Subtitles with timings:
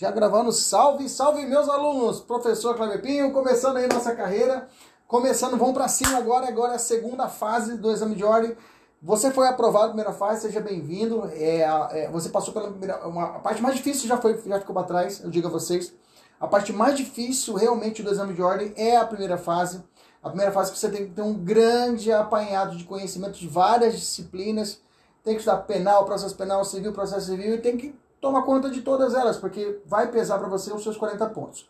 [0.00, 4.68] Já gravando, salve, salve meus alunos, professor Cleber começando aí nossa carreira,
[5.08, 8.56] começando, vamos para cima agora, agora é a segunda fase do exame de ordem.
[9.02, 11.28] Você foi aprovado primeira fase, seja bem-vindo.
[11.32, 14.72] É, é, você passou pela primeira, uma, a parte mais difícil já foi, já ficou
[14.72, 15.92] para trás, eu digo a vocês.
[16.38, 19.82] A parte mais difícil realmente do exame de ordem é a primeira fase.
[20.22, 23.98] A primeira fase que você tem que ter um grande apanhado de conhecimento de várias
[23.98, 24.80] disciplinas.
[25.24, 28.82] Tem que estudar penal, processo penal, civil, processo civil e tem que toma conta de
[28.82, 31.68] todas elas, porque vai pesar para você os seus 40 pontos.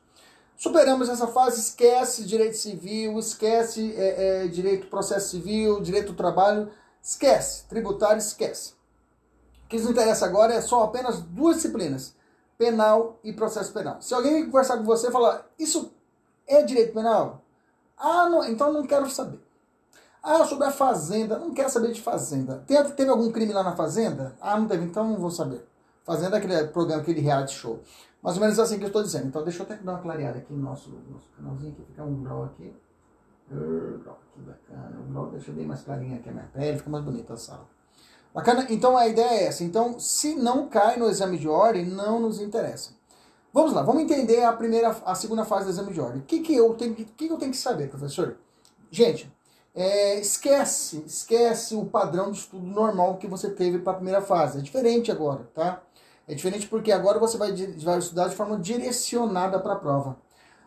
[0.57, 6.71] Superamos essa fase, esquece direito civil, esquece é, é, direito processo civil, direito do trabalho,
[7.01, 8.73] esquece, tributário, esquece.
[9.65, 12.15] O que nos interessa agora é só apenas duas disciplinas,
[12.57, 14.03] penal e processo penal.
[14.03, 15.93] Se alguém conversar com você e falar, isso
[16.47, 17.43] é direito penal?
[17.97, 19.41] Ah, não, então não quero saber.
[20.21, 22.65] Ah, sobre a fazenda, não quero saber de fazenda.
[22.67, 24.37] Teve, teve algum crime lá na fazenda?
[24.41, 25.65] Ah, não teve, então não vou saber
[26.09, 27.81] fazendo aquele programa, aquele reality show.
[28.23, 29.27] Mais ou menos assim que eu estou dizendo.
[29.27, 32.23] Então deixa eu até dar uma clareada aqui no nosso, nosso canalzinho, que fica um
[32.23, 32.75] grau aqui.
[33.47, 33.55] Que
[34.41, 34.99] bacana.
[35.07, 37.69] Um grau deixa bem mais clarinho aqui a minha pele, fica mais bonita a sala.
[38.35, 38.67] Bacana?
[38.71, 39.63] Então a ideia é essa.
[39.63, 42.93] Então, se não cai no exame de ordem, não nos interessa.
[43.53, 46.21] Vamos lá, vamos entender a primeira, a segunda fase do exame de ordem.
[46.21, 48.37] O que, que, eu, tenho, que, que eu tenho que saber, professor?
[48.91, 49.31] Gente,
[49.75, 54.59] é, esquece, esquece o padrão de estudo normal que você teve para a primeira fase.
[54.59, 55.83] É diferente agora, tá?
[56.29, 60.19] É diferente porque agora você vai, vai estudar de forma direcionada para a prova.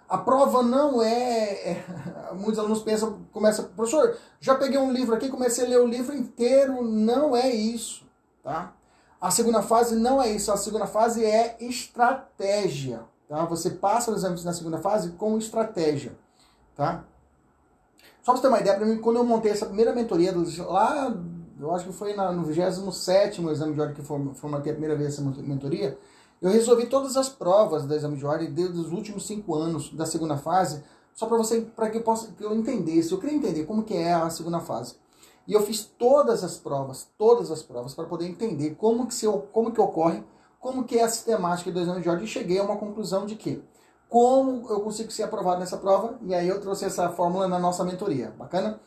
[0.10, 1.86] A prova não é, é,
[2.34, 6.16] Muitos alunos pensam, começa, professor, já peguei um livro aqui, comecei a ler o livro
[6.16, 6.84] inteiro.
[6.84, 8.06] Não é isso,
[8.44, 8.74] tá?
[9.22, 10.52] A segunda fase não é isso.
[10.52, 13.46] A segunda fase é estratégia, tá?
[13.46, 16.18] Você passa os exames na segunda fase com estratégia,
[16.76, 17.06] tá?
[18.24, 20.34] Só para você ter uma ideia, para mim, quando eu montei essa primeira mentoria
[20.68, 21.16] lá
[21.62, 25.14] eu acho que foi na, no 27 exame de ordem que formatei a primeira vez
[25.14, 25.98] essa mentoria,
[26.42, 30.06] eu resolvi todas as provas do exame de ordem desde os últimos cinco anos da
[30.06, 33.66] segunda fase, só para você, para que eu possa que eu entendesse, eu queria entender
[33.66, 34.96] como que é a segunda fase.
[35.48, 39.28] E eu fiz todas as provas, todas as provas para poder entender como que se
[39.52, 40.24] como que ocorre,
[40.60, 43.36] como que é a sistemática do exame de ordem e cheguei a uma conclusão de
[43.36, 43.64] que
[44.10, 47.84] como eu consigo ser aprovado nessa prova, e aí eu trouxe essa fórmula na nossa
[47.84, 48.34] mentoria.
[48.38, 48.80] Bacana?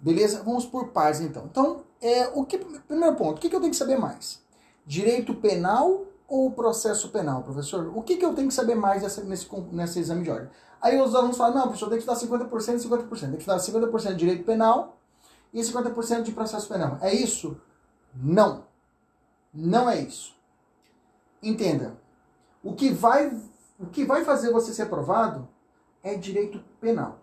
[0.00, 0.42] Beleza?
[0.42, 1.44] Vamos por partes então.
[1.50, 4.42] Então, é, o que, primeiro ponto, o que, que eu tenho que saber mais?
[4.86, 7.90] Direito penal ou processo penal, professor?
[7.96, 10.50] O que, que eu tenho que saber mais nessa, nesse, nesse exame de ordem?
[10.80, 13.20] Aí os alunos falam, não, professor, tem que estudar 50% e 50%.
[13.20, 14.98] Tem que estudar 50% de direito penal
[15.52, 16.98] e 50% de processo penal.
[17.00, 17.60] É isso?
[18.14, 18.64] Não.
[19.52, 20.36] Não é isso.
[21.42, 21.96] Entenda.
[22.62, 23.36] O que vai,
[23.78, 25.48] o que vai fazer você ser aprovado
[26.02, 27.18] é direito penal.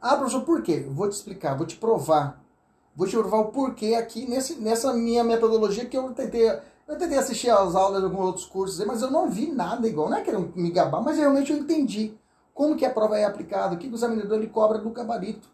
[0.00, 0.86] Ah, professor, por quê?
[0.88, 2.42] Vou te explicar, vou te provar.
[2.96, 6.48] Vou te provar o porquê aqui nesse, nessa minha metodologia que eu tentei.
[6.88, 10.08] Eu tentei assistir às aulas de alguns outros cursos, mas eu não vi nada igual.
[10.08, 12.16] Não é querendo me gabar, mas realmente eu entendi
[12.54, 15.46] como que a prova é aplicada, o que o examinador ele cobra do gabarito.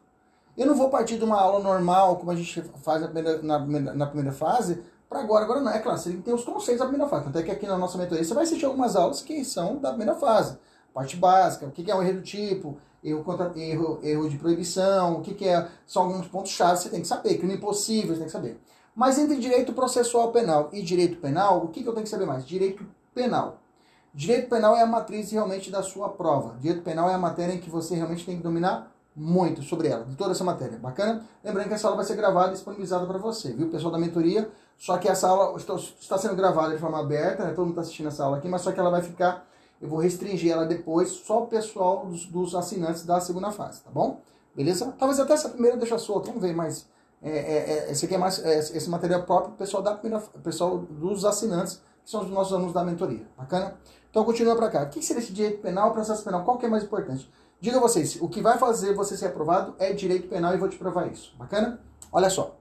[0.56, 3.58] Eu não vou partir de uma aula normal, como a gente faz na primeira, na,
[3.58, 5.44] na primeira fase, para agora.
[5.44, 7.28] Agora não, é claro, você tem que os conceitos da primeira fase.
[7.28, 10.14] Até que aqui na nossa mentoria você vai assistir algumas aulas que são da primeira
[10.14, 10.58] fase.
[10.94, 15.18] Parte básica, o que é um erro do tipo, erro, contra, erro, erro de proibição,
[15.18, 18.18] o que, que é, são alguns pontos-chave que você tem que saber, crime impossível, você
[18.18, 18.60] tem que saber.
[18.94, 22.26] Mas entre direito processual penal e direito penal, o que, que eu tenho que saber
[22.26, 22.46] mais?
[22.46, 23.58] Direito penal.
[24.14, 26.56] Direito penal é a matriz realmente da sua prova.
[26.60, 30.04] Direito penal é a matéria em que você realmente tem que dominar muito sobre ela,
[30.04, 30.78] de toda essa matéria.
[30.78, 31.22] Bacana?
[31.42, 33.68] Lembrando que essa aula vai ser gravada e disponibilizada para você, viu?
[33.68, 37.50] Pessoal da mentoria, só que essa aula está sendo gravada de forma aberta, né?
[37.50, 39.46] todo mundo está assistindo essa aula aqui, mas só que ela vai ficar
[39.82, 43.90] eu vou restringir ela depois só o pessoal dos, dos assinantes da segunda fase, tá
[43.90, 44.20] bom?
[44.54, 44.94] Beleza?
[44.96, 46.86] Talvez até essa primeira deixa solta, vamos ver, mas
[47.20, 50.78] é, é, é, esse aqui é mais é, esse material próprio pessoal da primeira, pessoal
[50.78, 53.26] dos assinantes, que são os nossos alunos da mentoria.
[53.36, 53.76] Bacana?
[54.08, 54.82] Então continua para cá.
[54.84, 56.44] O que seria esse direito penal, processo penal?
[56.44, 57.28] Qual que é mais importante?
[57.60, 60.68] Diga a vocês, o que vai fazer você ser aprovado é direito penal e vou
[60.68, 61.34] te provar isso.
[61.36, 61.80] Bacana?
[62.12, 62.56] Olha só.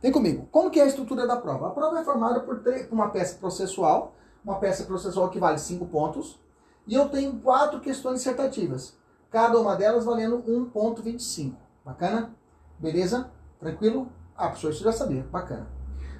[0.00, 0.48] Vem comigo.
[0.52, 1.68] Como que é a estrutura da prova?
[1.68, 4.14] A prova é formada por uma peça processual,
[4.44, 6.38] uma peça processual que vale 5 pontos,
[6.86, 8.96] e eu tenho quatro questões dissertativas,
[9.30, 11.54] cada uma delas valendo 1.25.
[11.84, 12.34] Bacana?
[12.78, 13.30] Beleza?
[13.58, 14.08] Tranquilo?
[14.36, 15.26] Ah, professor, isso já sabia.
[15.30, 15.66] Bacana.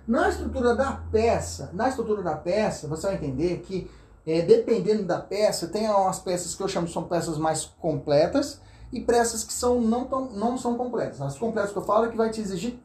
[0.07, 3.91] Na estrutura da peça, na estrutura da peça, você vai entender que
[4.27, 8.61] é, dependendo da peça, tem umas peças que eu chamo são peças mais completas
[8.93, 11.21] e peças que são não, tão, não são completas.
[11.21, 12.79] As completas que eu falo é que vai te exigir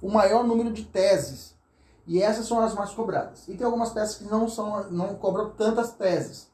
[0.00, 1.54] o maior número de teses
[2.06, 3.46] e essas são as mais cobradas.
[3.48, 6.50] E tem algumas peças que não, são, não cobram tantas teses.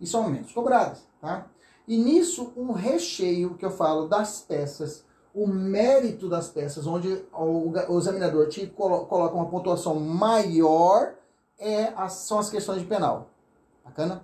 [0.00, 1.06] E são menos cobradas.
[1.20, 1.46] Tá?
[1.86, 5.04] E nisso, um recheio que eu falo das peças,
[5.34, 11.14] o mérito das peças, onde o, o examinador te coloca uma pontuação maior
[11.58, 13.30] é as, são as questões de penal.
[13.84, 14.22] Bacana?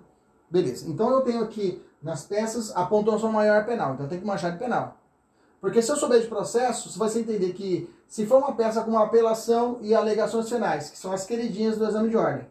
[0.49, 0.89] Beleza.
[0.89, 3.93] Então eu tenho aqui nas peças a pontuação maior é penal.
[3.93, 4.97] Então tenho que manchar de penal.
[5.59, 8.97] Porque se eu souber de processo, você vai entender que se for uma peça com
[8.97, 12.47] apelação e alegações finais, que são as queridinhas do exame de ordem,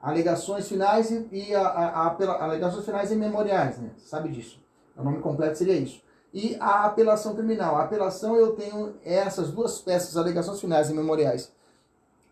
[0.00, 3.90] alegações finais e, e a, a, a, alegações finais e memoriais, né?
[3.98, 4.60] Sabe disso?
[4.96, 6.02] O nome completo seria isso.
[6.32, 7.76] E a apelação criminal.
[7.76, 11.52] A apelação eu tenho essas duas peças, alegações finais e memoriais.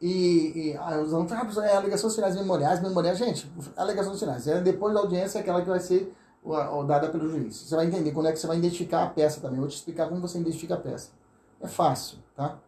[0.01, 4.47] E, e ah, usando ah, é alegações finais e memoriais, memoriais, gente, alegações finais.
[4.47, 6.13] É depois da audiência aquela que vai ser
[6.87, 7.57] dada pelo juiz.
[7.57, 9.57] Você vai entender quando é que você vai identificar a peça também.
[9.57, 11.11] Eu vou te explicar como você identifica a peça.
[11.61, 12.59] É fácil, tá?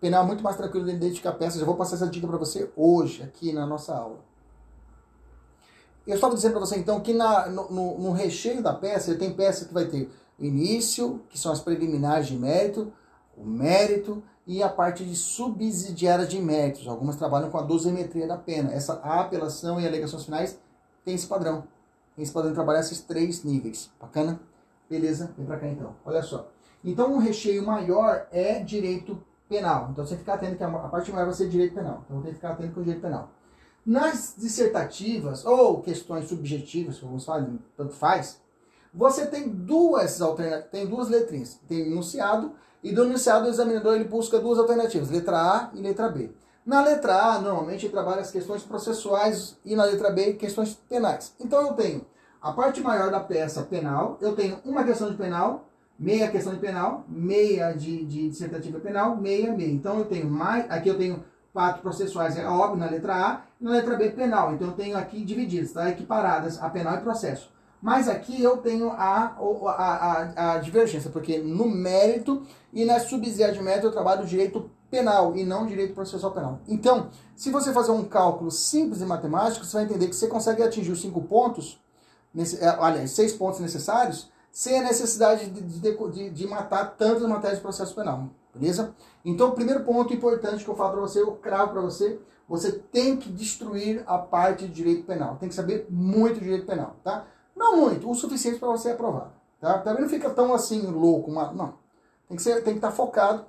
[0.00, 1.60] Penal muito mais tranquilo de identificar peças.
[1.60, 4.20] Eu vou passar essa dica para você hoje, aqui na nossa aula.
[6.06, 9.32] Eu estava dizendo para você então que na, no, no, no, recheio da peça, tem
[9.32, 12.90] peça que vai ter o início, que são as preliminares de mérito,
[13.36, 16.88] o mérito e a parte de subsidiária de méritos.
[16.88, 18.72] Algumas trabalham com a dosimetria da pena.
[18.72, 20.58] Essa apelação e alegações finais
[21.04, 21.64] tem esse padrão.
[22.16, 23.90] Eles podem trabalhar esses três níveis.
[24.00, 24.40] Bacana?
[24.88, 25.32] Beleza?
[25.36, 25.94] Vem para cá então.
[26.04, 26.50] Olha só.
[26.82, 29.88] Então, um recheio maior é direito penal.
[29.90, 32.04] Então, você ficar atento que a parte maior vai ser direito penal.
[32.06, 33.30] Então, tem que ficar atento com o direito penal.
[33.84, 38.40] Nas dissertativas ou questões subjetivas, como você fala, tanto faz,
[38.94, 41.60] você tem duas alternativas, tem duas letrinhas.
[41.68, 42.52] Tem enunciado
[42.82, 46.30] e do enunciado o examinador ele busca duas alternativas, letra A e letra B.
[46.64, 51.34] Na letra A, normalmente, trabalha as questões processuais e na letra B, questões penais.
[51.40, 52.06] Então, eu tenho
[52.40, 55.69] a parte maior da peça penal, eu tenho uma questão de penal,
[56.00, 59.70] meia questão de penal, meia de, de dissertativa penal, meia, meia.
[59.70, 63.64] Então, eu tenho mais, aqui eu tenho quatro processuais, é óbvio, na letra A, e
[63.64, 64.54] na letra B, penal.
[64.54, 65.90] Então, eu tenho aqui divididas, tá?
[65.90, 67.52] equiparadas a penal e processo.
[67.82, 72.42] Mas aqui eu tenho a, a, a, a divergência, porque no mérito
[72.72, 76.60] e na subsidiária de mérito eu trabalho direito penal e não direito processual penal.
[76.66, 80.62] Então, se você fazer um cálculo simples de matemática, você vai entender que você consegue
[80.62, 81.80] atingir os cinco pontos,
[82.34, 87.62] nesse, é, seis pontos necessários, sem a necessidade de, de, de, matar tantas matérias de
[87.62, 88.28] processo penal.
[88.54, 88.94] Beleza?
[89.24, 92.72] Então, o primeiro ponto importante que eu falo para você, eu cravo para você, você
[92.72, 95.36] tem que destruir a parte de direito penal.
[95.36, 97.26] Tem que saber muito de direito penal, tá?
[97.54, 99.32] Não muito, o suficiente para você aprovar.
[99.60, 99.78] Tá?
[99.78, 101.74] Também não fica tão assim louco, mas, não.
[102.26, 103.44] Tem que, ser, tem que estar tá focado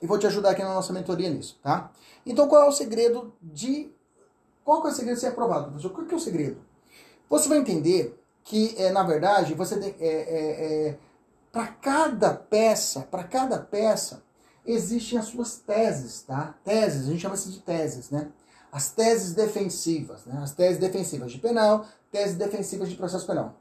[0.00, 1.90] e vou te ajudar aqui na nossa mentoria nisso, tá?
[2.24, 3.92] Então, qual é o segredo de...
[4.64, 5.90] Qual é o segredo de ser aprovado, professor?
[5.90, 6.58] Qual é, o segredo?
[7.28, 8.17] Você vai entender
[8.48, 9.94] que, é, na verdade, você tem...
[10.00, 10.98] É, é, é
[11.52, 14.22] para cada peça, para cada peça,
[14.64, 16.54] existem as suas teses, tá?
[16.64, 18.28] Teses, a gente chama isso de teses, né?
[18.70, 20.40] As teses defensivas, né?
[20.42, 23.54] As teses defensivas de penal, teses defensivas de processo penal.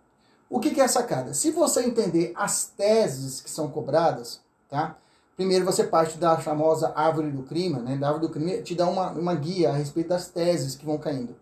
[0.49, 1.33] O que, que é a sacada?
[1.33, 4.97] Se você entender as teses que são cobradas, tá?
[5.35, 7.95] Primeiro você parte da famosa árvore do crime, né?
[7.97, 10.97] Da árvore do crime te dá uma, uma guia a respeito das teses que vão
[10.97, 11.35] caindo.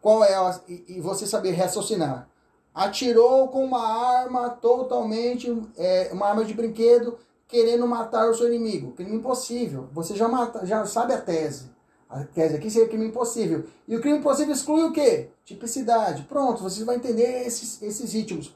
[0.00, 2.30] Qual é a, e, e você saber raciocinar.
[2.74, 7.18] Atirou com uma arma totalmente, é, uma arma de brinquedo,
[7.48, 8.92] querendo matar o seu inimigo.
[8.92, 9.88] Crime impossível.
[9.92, 11.70] Você já, mata, já sabe a tese.
[12.08, 13.64] A tese aqui seria crime impossível.
[13.86, 15.30] E o crime impossível exclui o quê?
[15.44, 16.22] Tipicidade.
[16.24, 18.54] Pronto, você vai entender esses, esses ritmos.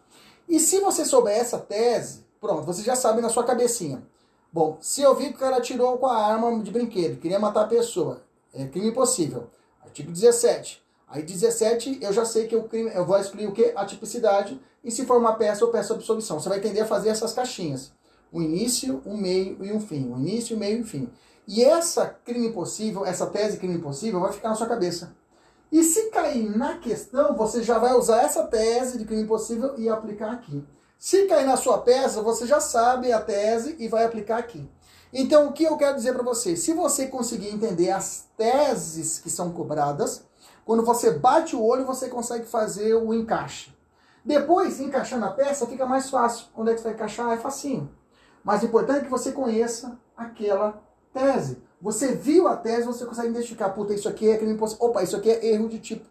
[0.49, 4.03] E se você souber essa tese, pronto, você já sabe na sua cabecinha.
[4.53, 7.63] Bom, se eu vi que o cara atirou com a arma de brinquedo, queria matar
[7.63, 8.23] a pessoa,
[8.53, 9.51] é crime impossível.
[9.83, 10.84] Artigo 17.
[11.15, 13.73] Aí 17, eu já sei que o crime, eu vou excluir o quê?
[13.77, 14.61] A tipicidade.
[14.83, 16.41] E se for uma peça, eu peço absolvição.
[16.41, 17.93] Você vai entender a fazer essas caixinhas.
[18.33, 20.11] O início, o meio e um fim.
[20.13, 21.09] O início, o meio e o fim.
[21.47, 25.15] E essa crime impossível, essa tese crime impossível, vai ficar na sua cabeça.
[25.71, 29.89] E se cair na questão, você já vai usar essa tese de crime impossível e
[29.89, 30.65] aplicar aqui.
[30.99, 34.69] Se cair na sua peça, você já sabe a tese e vai aplicar aqui.
[35.13, 36.57] Então, o que eu quero dizer para você?
[36.57, 40.25] Se você conseguir entender as teses que são cobradas,
[40.65, 43.75] quando você bate o olho, você consegue fazer o encaixe.
[44.25, 46.47] Depois, encaixar na peça fica mais fácil.
[46.57, 47.33] Onde é que você vai encaixar?
[47.33, 47.91] É facinho.
[48.43, 51.63] Mas o importante é que você conheça aquela tese.
[51.81, 54.87] Você viu a tese, você consegue identificar, puta, isso aqui é crime impossível.
[54.87, 56.07] Opa, isso aqui é erro de tipo.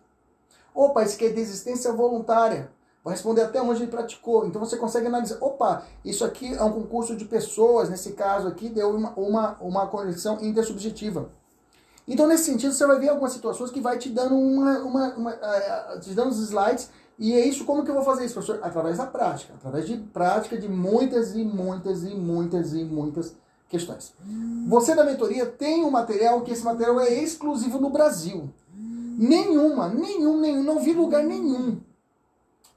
[0.73, 2.71] Opa, isso aqui é desistência voluntária.
[3.03, 4.45] Vai responder até onde ele praticou.
[4.45, 5.37] Então você consegue analisar.
[5.41, 7.89] Opa, isso aqui é um concurso de pessoas.
[7.89, 11.29] Nesse caso aqui, deu uma, uma, uma conexão intersubjetiva.
[12.07, 15.31] Então, nesse sentido, você vai ver algumas situações que vai te dando uma, uma, uma
[15.31, 16.89] uh, te dando os slides.
[17.17, 18.59] E é isso, como que eu vou fazer isso, professor?
[18.61, 19.53] Através da prática.
[19.53, 23.35] Através de prática de muitas e muitas e muitas e muitas
[23.69, 24.13] questões.
[24.67, 28.49] Você da mentoria tem um material que esse material é exclusivo no Brasil.
[28.75, 31.79] Nenhuma, nenhum, nenhum, não vi lugar nenhum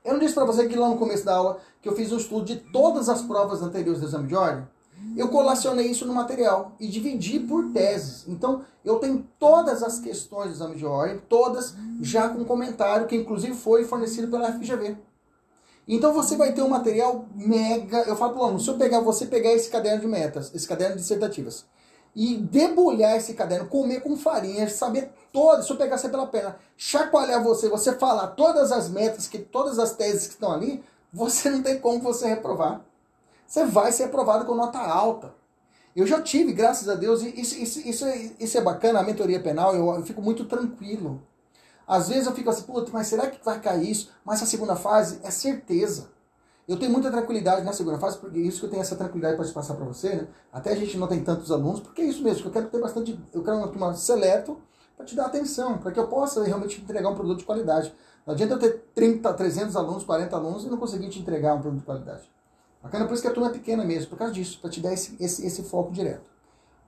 [0.07, 2.17] eu não disse para você que lá no começo da aula que eu fiz um
[2.17, 4.67] estudo de todas as provas anteriores do exame de ordem?
[5.17, 8.25] Eu colacionei isso no material e dividi por teses.
[8.29, 13.17] Então, eu tenho todas as questões do exame de ordem, todas já com comentário, que
[13.17, 14.97] inclusive foi fornecido pela FGV.
[15.89, 17.99] Então você vai ter um material mega.
[17.99, 20.67] Eu falo para o aluno, se eu pegar você pegar esse caderno de metas, esse
[20.67, 21.65] caderno de dissertativas,
[22.15, 26.57] e debulhar esse caderno, comer com farinha, saber todas, se eu pegar você pela perna,
[26.77, 31.51] chacoalhar você, você falar todas as metas, que todas as teses que estão ali, você
[31.51, 32.85] não tem como você reprovar.
[33.47, 35.35] Você vai ser aprovado com nota alta.
[35.95, 39.41] Eu já tive, graças a Deus, isso, isso, isso, é, isso é bacana, a mentoria
[39.41, 41.23] penal, eu, eu fico muito tranquilo.
[41.87, 44.11] Às vezes eu fico assim, puta, mas será que vai cair isso?
[44.25, 46.11] Mas a segunda fase é certeza.
[46.69, 49.47] Eu tenho muita tranquilidade na segunda fase, porque isso que eu tenho essa tranquilidade para
[49.47, 50.29] te passar para você, né?
[50.53, 52.81] Até a gente não tem tantos alunos, porque é isso mesmo, que eu quero ter
[52.81, 54.61] bastante, eu quero uma turma seleto
[54.97, 57.95] para te dar atenção, para que eu possa realmente entregar um produto de qualidade.
[58.27, 61.61] Não adianta eu ter 30, 300 alunos, 40 alunos e não conseguir te entregar um
[61.61, 62.29] produto de qualidade.
[62.87, 64.93] Bacana, por isso que a turma é pequena mesmo, por causa disso, para te dar
[64.93, 66.31] esse, esse, esse foco direto.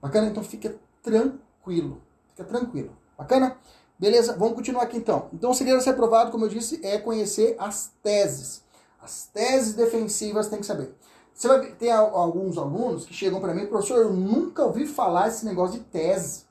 [0.01, 0.27] Bacana?
[0.27, 2.95] Então fica tranquilo, fica tranquilo.
[3.17, 3.57] Bacana?
[3.99, 4.33] Beleza?
[4.37, 5.27] Vamos continuar aqui então.
[5.33, 8.63] Então o segredo a ser aprovado, como eu disse, é conhecer as teses.
[9.01, 10.95] As teses defensivas tem que saber.
[11.33, 15.45] Você vai ter alguns alunos que chegam para mim, professor, eu nunca ouvi falar esse
[15.45, 16.45] negócio de tese.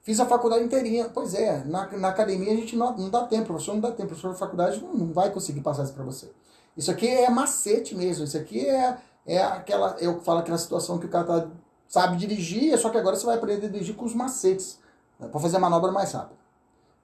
[0.00, 1.08] Fiz a faculdade inteirinha.
[1.08, 4.08] Pois é, na, na academia a gente não, não dá tempo, professor não dá tempo,
[4.08, 6.28] professor da faculdade não, não vai conseguir passar isso para você.
[6.76, 11.06] Isso aqui é macete mesmo, isso aqui é, é aquela, eu falo aquela situação que
[11.06, 11.48] o cara tá,
[11.86, 14.78] sabe dirigir, só que agora você vai aprender a dirigir com os macetes,
[15.18, 16.40] né, para fazer a manobra mais rápida.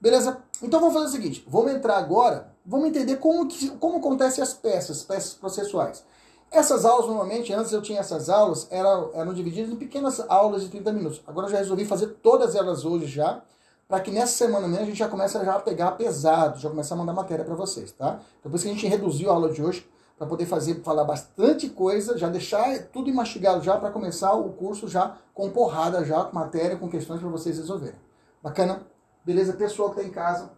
[0.01, 0.39] Beleza?
[0.63, 4.53] Então vamos fazer o seguinte, vamos entrar agora vamos entender como, que, como acontecem as
[4.53, 6.05] peças, peças processuais.
[6.51, 10.69] Essas aulas, normalmente, antes eu tinha essas aulas, eram, eram divididas em pequenas aulas de
[10.69, 11.23] 30 minutos.
[11.27, 13.43] Agora eu já resolvi fazer todas elas hoje já,
[13.89, 16.99] para que nessa semana mesmo a gente já comece a pegar pesado, já começar a
[16.99, 18.21] mandar matéria para vocês, tá?
[18.39, 21.05] Então por isso que a gente reduziu a aula de hoje, para poder fazer, falar
[21.05, 26.25] bastante coisa, já deixar tudo mastigado já para começar o curso já com porrada, já
[26.25, 27.99] com matéria, com questões para vocês resolverem.
[28.43, 28.83] Bacana?
[29.25, 29.53] Beleza?
[29.53, 30.51] Pessoal que está em casa,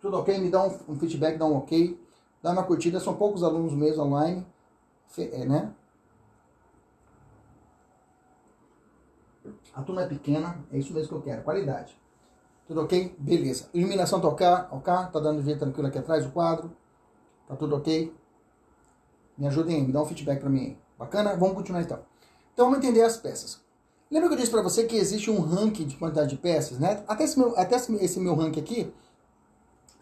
[0.00, 0.38] tudo ok?
[0.38, 1.98] Me dá um, um, feedback, dá um ok.
[2.42, 3.00] Dá uma curtida.
[3.00, 4.46] São poucos alunos mesmo online.
[5.16, 5.72] É, né?
[9.74, 10.58] A turma é pequena.
[10.70, 11.42] É isso mesmo que eu quero.
[11.42, 11.98] Qualidade.
[12.66, 13.14] Tudo ok?
[13.18, 13.68] Beleza.
[13.74, 14.46] Iluminação tá ok?
[14.70, 14.94] ok?
[15.12, 16.70] Tá dando jeito tranquilo aqui atrás o quadro?
[17.46, 18.12] Tá tudo ok?
[19.36, 19.86] Me ajudem aí.
[19.86, 20.78] Me dá um feedback pra mim aí.
[20.98, 21.36] Bacana?
[21.36, 21.98] Vamos continuar então.
[22.52, 23.60] Então vamos entender as peças.
[24.10, 27.02] Lembra que eu disse para você que existe um ranking de quantidade de peças, né?
[27.08, 28.94] Até esse meu, até esse meu ranking aqui,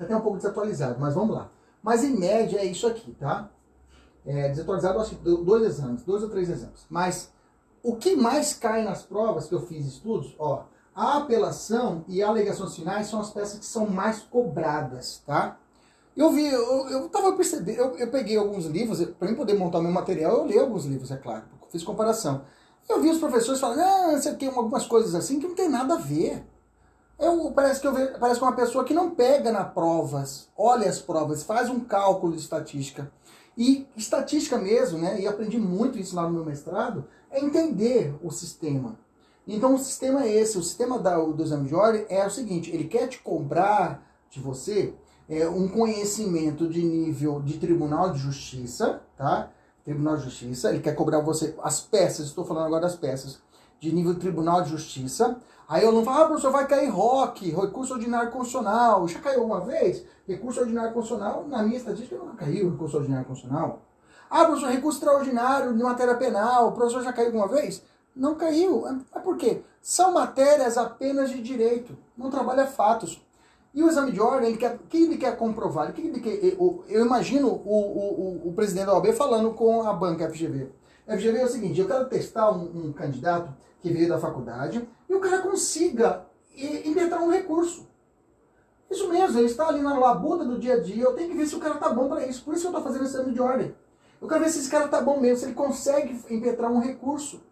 [0.03, 1.51] Está até um pouco desatualizado, mas vamos lá.
[1.83, 3.51] Mas em média é isso aqui, tá?
[4.25, 6.87] É, desatualizado, acho que dois exames, dois ou três exames.
[6.89, 7.33] Mas
[7.83, 12.29] o que mais cai nas provas que eu fiz estudos, ó, a apelação e a
[12.29, 15.59] alegações finais são as peças que são mais cobradas, tá?
[16.15, 19.91] Eu vi, eu, tava percebendo, eu, eu peguei alguns livros, para mim poder montar meu
[19.91, 22.43] material, eu li alguns livros, é claro, fiz comparação.
[22.87, 25.95] Eu vi os professores falando, ah, você tem algumas coisas assim que não tem nada
[25.95, 26.45] a ver.
[27.19, 31.45] Eu, parece que eu parece uma pessoa que não pega na provas, olha as provas,
[31.45, 33.11] faz um cálculo de estatística.
[33.57, 35.21] E estatística mesmo, né?
[35.21, 38.99] E aprendi muito isso lá no meu mestrado, é entender o sistema.
[39.47, 42.71] Então o sistema é esse, o sistema da, do exame de ordem é o seguinte,
[42.71, 44.95] ele quer te cobrar de você
[45.29, 49.51] é, um conhecimento de nível de tribunal de justiça, tá?
[49.85, 53.43] Tribunal de Justiça, ele quer cobrar você as peças, estou falando agora das peças,
[53.81, 55.41] de nível Tribunal de Justiça,
[55.73, 59.09] Aí eu não falo, ah, professor, vai cair ROC, recurso ordinário constitucional.
[59.09, 60.05] Já caiu uma vez?
[60.29, 63.81] Recurso ordinário constitucional, na minha estatística, não caiu recurso ordinário constitucional.
[64.29, 67.83] Ah, professor, recurso extraordinário de matéria penal, o professor já caiu alguma vez?
[68.15, 68.85] Não caiu.
[69.15, 69.63] É por quê?
[69.81, 73.21] São matérias apenas de direito, não trabalha fatos.
[73.75, 75.91] E o exame de ordem, ele quer, o que ele quer comprovar?
[75.91, 79.83] O que ele quer, eu, eu imagino o, o, o, presidente da OAB falando com
[79.83, 80.71] a banca FGV.
[81.09, 85.15] FGV é o seguinte, eu quero testar um, um candidato que veio da faculdade, e
[85.15, 86.27] o cara consiga
[86.85, 87.89] inventar um recurso.
[88.91, 91.47] Isso mesmo, ele está ali na labuta do dia a dia, eu tenho que ver
[91.47, 92.45] se o cara tá bom para isso.
[92.45, 93.75] Por isso que eu estou fazendo esse exame de ordem.
[94.21, 97.43] Eu quero ver se esse cara tá bom mesmo, se ele consegue impetrar um recurso.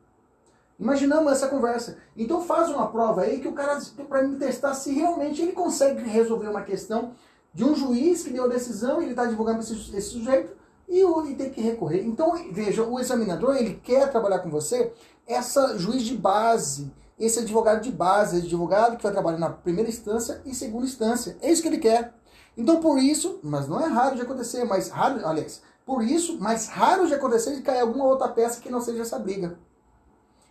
[0.80, 1.98] Imaginamos essa conversa.
[2.16, 6.02] Então faz uma prova aí que o cara, para me testar se realmente ele consegue
[6.02, 7.12] resolver uma questão
[7.52, 10.52] de um juiz que deu a decisão, ele está advogando esse, esse sujeito,
[10.88, 12.02] e, o, e tem que recorrer.
[12.04, 14.92] Então, veja, o examinador, ele quer trabalhar com você
[15.26, 19.90] essa juiz de base, esse advogado de base, esse advogado que vai trabalhar na primeira
[19.90, 21.36] instância e segunda instância.
[21.42, 22.14] É isso que ele quer.
[22.56, 26.68] Então, por isso, mas não é raro de acontecer, mas raro, aliás, por isso, mais
[26.68, 29.58] raro de acontecer de cair alguma outra peça que não seja essa briga.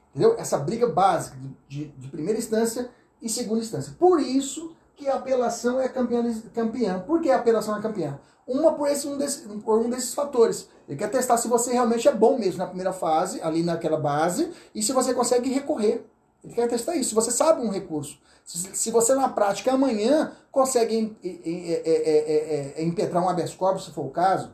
[0.10, 0.36] Entendeu?
[0.38, 1.38] Essa briga básica
[1.68, 2.90] de, de, primeira instância
[3.22, 3.94] e segunda instância.
[3.98, 6.24] Por isso que a apelação é campeã.
[6.54, 7.00] campeã.
[7.00, 8.20] Por que a apelação é campeã?
[8.48, 10.68] Uma por, esse, um desse, por um desses fatores.
[10.88, 14.52] Ele quer testar se você realmente é bom mesmo na primeira fase, ali naquela base,
[14.74, 16.04] e se você consegue recorrer.
[16.44, 17.10] Ele quer testar isso.
[17.10, 18.18] Se você sabe um recurso.
[18.44, 24.06] Se, se você na prática amanhã consegue é, é, impetrar um habeas corpus, se for
[24.06, 24.52] o caso.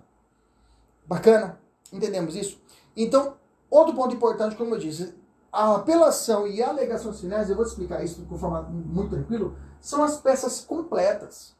[1.06, 1.58] Bacana?
[1.94, 2.60] Entendemos isso?
[2.98, 3.36] Então,
[3.70, 5.14] outro ponto importante, como eu disse,
[5.56, 10.04] a apelação e a alegação finais, eu vou explicar isso com forma muito tranquilo, são
[10.04, 11.56] as peças completas.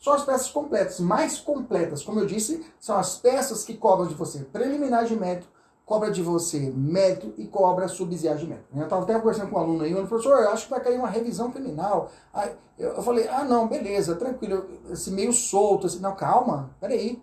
[0.00, 4.14] São as peças completas, mais completas, como eu disse, são as peças que cobram de
[4.14, 5.48] você preliminar de mérito,
[5.84, 8.68] cobra de você mérito e cobra subsidiário de mérito.
[8.76, 10.98] Eu estava até conversando com um aluno aí, um professor, eu acho que vai cair
[10.98, 12.10] uma revisão criminal.
[12.32, 17.20] Aí eu falei, ah não, beleza, tranquilo, esse meio solto, assim, não, calma, peraí.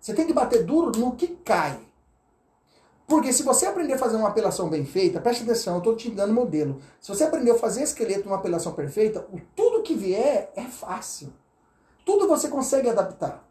[0.00, 1.80] Você tem que bater duro no que cai.
[3.06, 6.10] Porque se você aprender a fazer uma apelação bem feita, preste atenção, eu estou te
[6.10, 6.80] dando modelo.
[7.00, 11.32] Se você aprender a fazer esqueleto uma apelação perfeita, tudo que vier é fácil.
[12.04, 13.46] Tudo você consegue adaptar.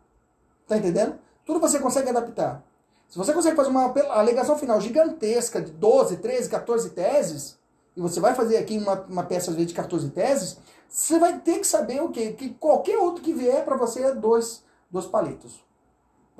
[0.68, 1.20] Tá entendendo?
[1.46, 2.64] Tudo você consegue adaptar.
[3.08, 7.60] Se você consegue fazer uma alegação final gigantesca de 12, 13, 14 teses,
[7.96, 10.58] e você vai fazer aqui uma, uma peça às vezes de 14 teses,
[10.90, 12.34] você vai ter que saber o quê?
[12.34, 15.64] Que qualquer outro que vier para você é dois, dois palitos.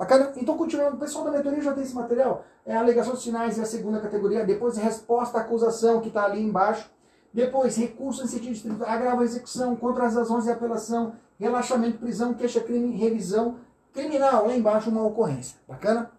[0.04, 0.32] Bacana?
[0.36, 2.44] Então, continuando, o pessoal da mentoria já tem esse material.
[2.66, 4.44] É a alegação de sinais é a segunda categoria.
[4.44, 6.90] Depois, resposta à acusação, que está ali embaixo.
[7.32, 12.34] Depois, recurso em sentido distrito, agrava a execução, contra as razões de apelação, relaxamento, prisão,
[12.34, 13.56] queixa-crime, revisão
[13.92, 14.46] criminal.
[14.46, 15.56] Lá embaixo, uma ocorrência.
[15.66, 16.10] Bacana?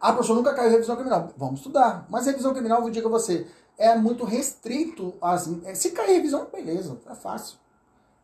[0.00, 1.30] Ah, professor, nunca caiu revisão criminal.
[1.36, 2.06] Vamos estudar.
[2.08, 5.14] Mas revisão criminal, vou dizer a você, é muito restrito.
[5.20, 7.58] As, é, se cair revisão, beleza, é fácil.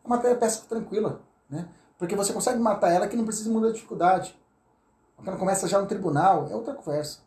[0.04, 1.20] É uma peça tranquila,
[1.50, 1.68] né?
[1.98, 4.38] Porque você consegue matar ela que não precisa mudar de dificuldade.
[5.22, 7.20] Quando começa já no tribunal, é outra conversa.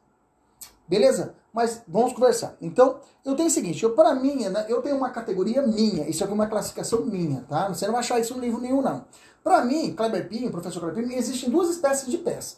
[0.88, 1.36] Beleza?
[1.54, 2.56] Mas vamos conversar.
[2.62, 6.24] Então, eu tenho o seguinte, eu para mim, né, eu tenho uma categoria minha, isso
[6.24, 7.68] aqui é uma classificação minha, tá?
[7.68, 9.06] Você não vai achar isso no livro nenhum, não.
[9.44, 12.58] Para mim, Kleber Pinho, professor Kleber Pinho, existem duas espécies de peça.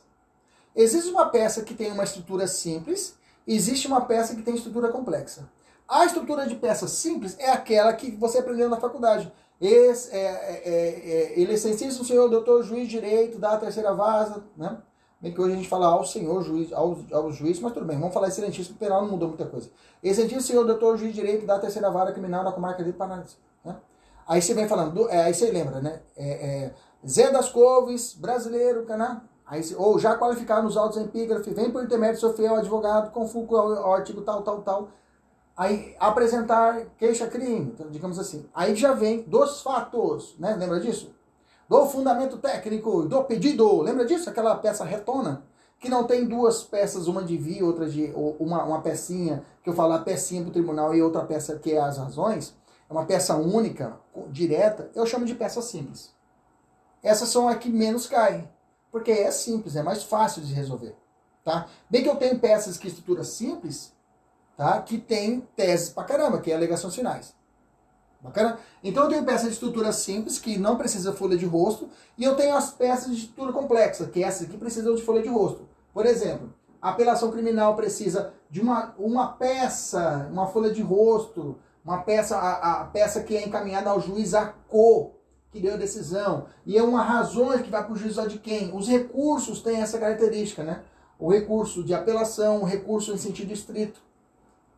[0.76, 3.16] Existe uma peça que tem uma estrutura simples,
[3.48, 5.50] existe uma peça que tem estrutura complexa.
[5.88, 9.32] A estrutura de peça simples é aquela que você aprendeu na faculdade.
[9.60, 14.78] Esse, é, é, é, é senhor doutor juiz de direito da terceira vaza, né?
[15.22, 18.00] Bem que hoje a gente fala ao senhor juiz, ao, ao juiz, mas tudo bem,
[18.00, 19.70] vamos falar excelentíssimo, penal não mudou muita coisa.
[20.02, 23.24] Excelentíssimo senhor doutor juiz de direito da terceira vara criminal da comarca de Paraná.
[23.66, 23.76] Né?
[24.26, 26.02] Aí você vem falando, é, aí você lembra, né?
[26.16, 26.74] É, é,
[27.06, 29.24] Zé das Couves, brasileiro, caná.
[29.46, 33.12] Aí, ou já qualificado nos autos em epígrafe, vem por intermédio do seu fiel advogado,
[33.12, 34.90] confuco ao artigo tal, tal, tal
[35.60, 38.48] Aí apresentar queixa-crime, digamos assim.
[38.54, 40.56] Aí já vem dos fatos, né?
[40.56, 41.14] Lembra disso?
[41.70, 43.82] Do fundamento técnico, do pedido.
[43.84, 44.28] Lembra disso?
[44.28, 45.44] Aquela peça retona?
[45.80, 48.12] Que não tem duas peças, uma de via, outra de.
[48.40, 51.74] uma, uma pecinha, que eu falo a pecinha para o tribunal e outra peça que
[51.74, 52.56] é as razões.
[52.90, 54.00] É uma peça única,
[54.32, 56.12] direta, eu chamo de peça simples.
[57.04, 58.50] Essas são as que menos caem.
[58.92, 60.96] Porque é simples, é mais fácil de resolver.
[61.44, 61.68] Tá?
[61.88, 63.94] Bem que eu tenho peças que estrutura simples,
[64.58, 64.82] tá?
[64.82, 67.36] que tem teses pra caramba, que é alegações finais.
[68.22, 68.60] Bacana?
[68.84, 72.36] Então eu tenho peças de estrutura simples, que não precisa folha de rosto, e eu
[72.36, 75.68] tenho as peças de estrutura complexa, que essas aqui precisam de folha de rosto.
[75.94, 82.00] Por exemplo, a apelação criminal precisa de uma, uma peça, uma folha de rosto, uma
[82.00, 85.12] peça, a, a peça que é encaminhada ao juiz a co,
[85.52, 88.76] que deu a decisão, e é uma razão que vai para o juiz de quem?
[88.76, 90.84] Os recursos têm essa característica, né?
[91.18, 94.00] O recurso de apelação, o recurso em sentido estrito.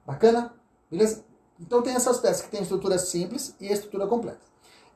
[0.05, 0.53] Bacana?
[0.89, 1.23] Beleza?
[1.61, 4.41] Então tem essas peças que tem estrutura simples e estrutura completa.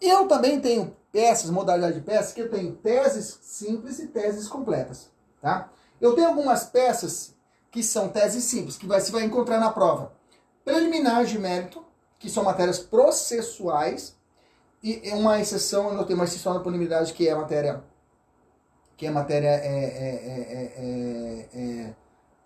[0.02, 5.10] Eu também tenho peças, modalidade de peças, que eu tenho teses simples e teses completas.
[5.42, 5.70] Tá?
[6.02, 7.36] Eu tenho algumas peças
[7.72, 10.14] que são teses simples, que você vai encontrar na prova.
[10.64, 11.86] Preliminares de mérito,
[12.18, 14.16] que são matérias processuais,
[14.82, 17.84] e uma exceção, eu notei uma exceção na punibilidade, que é a matéria
[18.96, 20.74] que é matéria é, é,
[21.56, 21.96] é,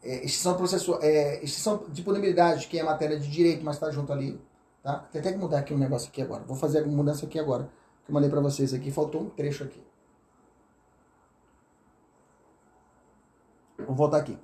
[0.03, 4.11] é extinção processual, é, extinção de punibilidade, que é matéria de direito, mas está junto
[4.13, 4.39] ali.
[4.81, 4.99] Tá?
[5.11, 6.43] Tem até que mudar aqui um negócio aqui agora.
[6.43, 7.69] Vou fazer a mudança aqui agora.
[8.05, 8.91] Que eu mandei para vocês aqui.
[8.91, 9.83] Faltou um trecho aqui.
[13.77, 14.37] Vou voltar aqui.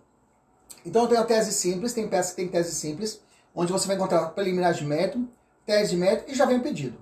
[0.85, 3.21] Então eu tenho a tese simples, tem peça que tem tese simples,
[3.53, 5.27] onde você vai encontrar preliminar de mérito,
[5.65, 6.97] tese de mérito e já vem o pedido.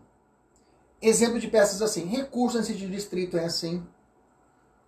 [1.02, 3.86] Exemplo de peças assim, recurso sentido distrito é assim,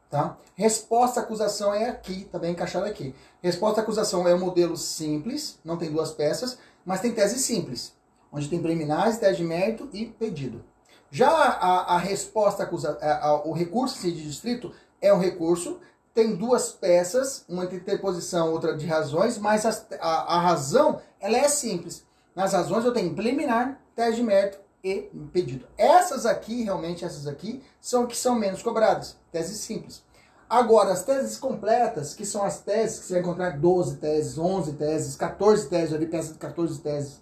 [0.09, 0.37] Tá?
[0.55, 3.13] Resposta à acusação é aqui, tá bem encaixado aqui.
[3.41, 7.93] Resposta à acusação é um modelo simples, não tem duas peças, mas tem tese simples,
[8.31, 10.63] onde tem preliminares, tese de mérito e pedido.
[11.11, 15.79] Já a, a resposta acusa, a, o recurso de distrito é um recurso,
[16.13, 21.37] tem duas peças, uma de interposição, outra de razões, mas a, a, a razão ela
[21.37, 22.05] é simples.
[22.33, 25.65] Nas razões eu tenho preliminar, tese de mérito e pedido.
[25.75, 29.17] Essas aqui, realmente, essas aqui, são que são menos cobradas.
[29.31, 30.03] Teses simples.
[30.47, 34.73] Agora, as teses completas, que são as teses que você vai encontrar 12 teses, 11
[34.73, 37.19] teses, 14 teses, vi peça de 14 teses,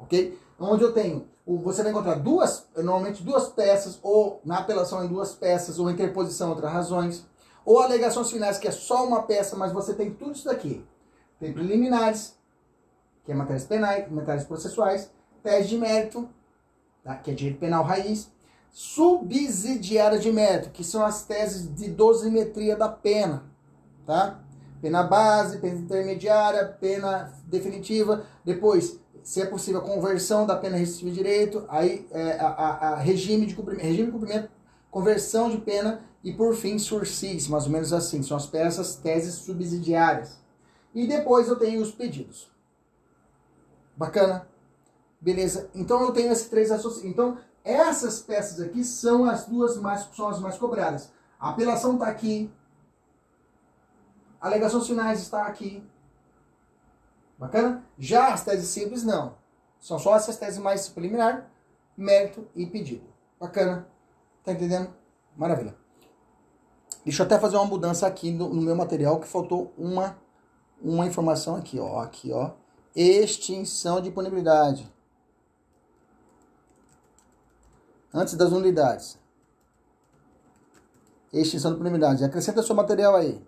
[0.00, 0.36] ok?
[0.58, 5.32] Onde eu tenho, você vai encontrar duas, normalmente duas peças, ou na apelação em duas
[5.32, 7.24] peças, ou interposição outras razões,
[7.64, 10.84] ou alegações finais, que é só uma peça, mas você tem tudo isso daqui.
[11.38, 12.36] Tem preliminares,
[13.24, 15.08] que é matérias penais, matérias processuais,
[15.40, 16.28] tese de mérito,
[17.06, 17.14] tá?
[17.14, 18.30] que é direito penal raiz,
[18.70, 23.44] subsidiária de mérito, que são as teses de dosimetria da pena,
[24.04, 24.40] tá?
[24.82, 31.10] Pena base, pena intermediária, pena definitiva, depois, se é possível, a conversão da pena restritiva
[31.10, 34.50] de direito, aí é, a, a, a, regime de cumprimento, regime de cumprimento,
[34.90, 39.36] conversão de pena e por fim sursis, mais ou menos assim, são as peças, teses
[39.36, 40.38] subsidiárias.
[40.94, 42.50] E depois eu tenho os pedidos.
[43.96, 44.46] Bacana?
[45.20, 45.70] Beleza?
[45.74, 47.10] Então eu tenho esses três associados.
[47.10, 51.10] Então, essas peças aqui são as duas mais, são as mais cobradas.
[51.38, 52.50] A apelação está aqui.
[54.40, 55.82] Alegações finais está aqui.
[57.38, 57.84] Bacana?
[57.98, 59.34] Já as teses simples, não.
[59.80, 61.50] São só essas teses mais preliminar,
[61.96, 63.04] mérito e pedido.
[63.38, 63.86] Bacana?
[64.44, 64.94] Tá entendendo?
[65.36, 65.76] Maravilha.
[67.04, 70.18] Deixa eu até fazer uma mudança aqui no, no meu material, que faltou uma,
[70.80, 72.00] uma informação aqui, ó.
[72.00, 72.52] Aqui, ó.
[72.94, 74.90] Extinção de punibilidade.
[78.16, 79.18] Antes das unidades.
[81.32, 82.24] Extinção de prioridade.
[82.24, 83.44] Acrescenta seu material aí.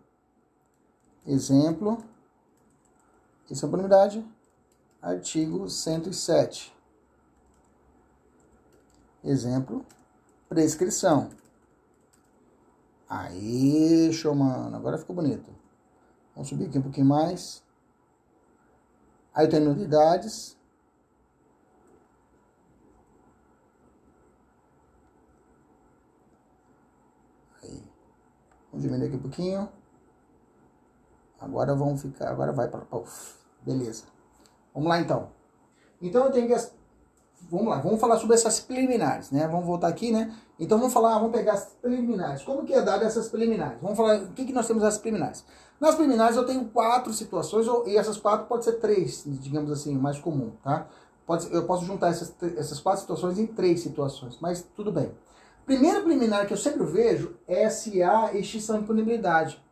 [1.26, 1.98] Exemplo.
[3.42, 4.26] Extinção de prioridade.
[5.00, 6.74] Artigo 107.
[9.24, 9.86] Exemplo.
[10.48, 11.30] Prescrição.
[13.08, 14.76] Aí, show, mano.
[14.76, 15.50] Agora ficou bonito.
[16.34, 17.62] Vamos subir aqui um pouquinho mais.
[19.32, 20.58] Aí tem unidades.
[28.67, 29.68] Vamos diminuir aqui um pouquinho.
[31.40, 32.82] Agora vamos ficar, agora vai para
[33.62, 34.04] beleza.
[34.74, 35.30] Vamos lá então.
[36.00, 36.54] Então eu tenho que
[37.50, 39.46] vamos lá, vamos falar sobre essas preliminares, né?
[39.46, 40.34] Vamos voltar aqui, né?
[40.58, 42.42] Então vamos falar, vamos pegar as preliminares.
[42.42, 43.80] Como que é dado essas preliminares?
[43.80, 45.44] Vamos falar o que que nós temos as preliminares.
[45.80, 50.18] Nas preliminares eu tenho quatro situações e essas quatro pode ser três, digamos assim, mais
[50.18, 50.88] comum, tá?
[51.24, 55.12] Pode, eu posso juntar essas, essas quatro situações em três situações, mas tudo bem.
[55.68, 59.62] Primeiro preliminar que eu sempre vejo é se há extinção de punibilidade.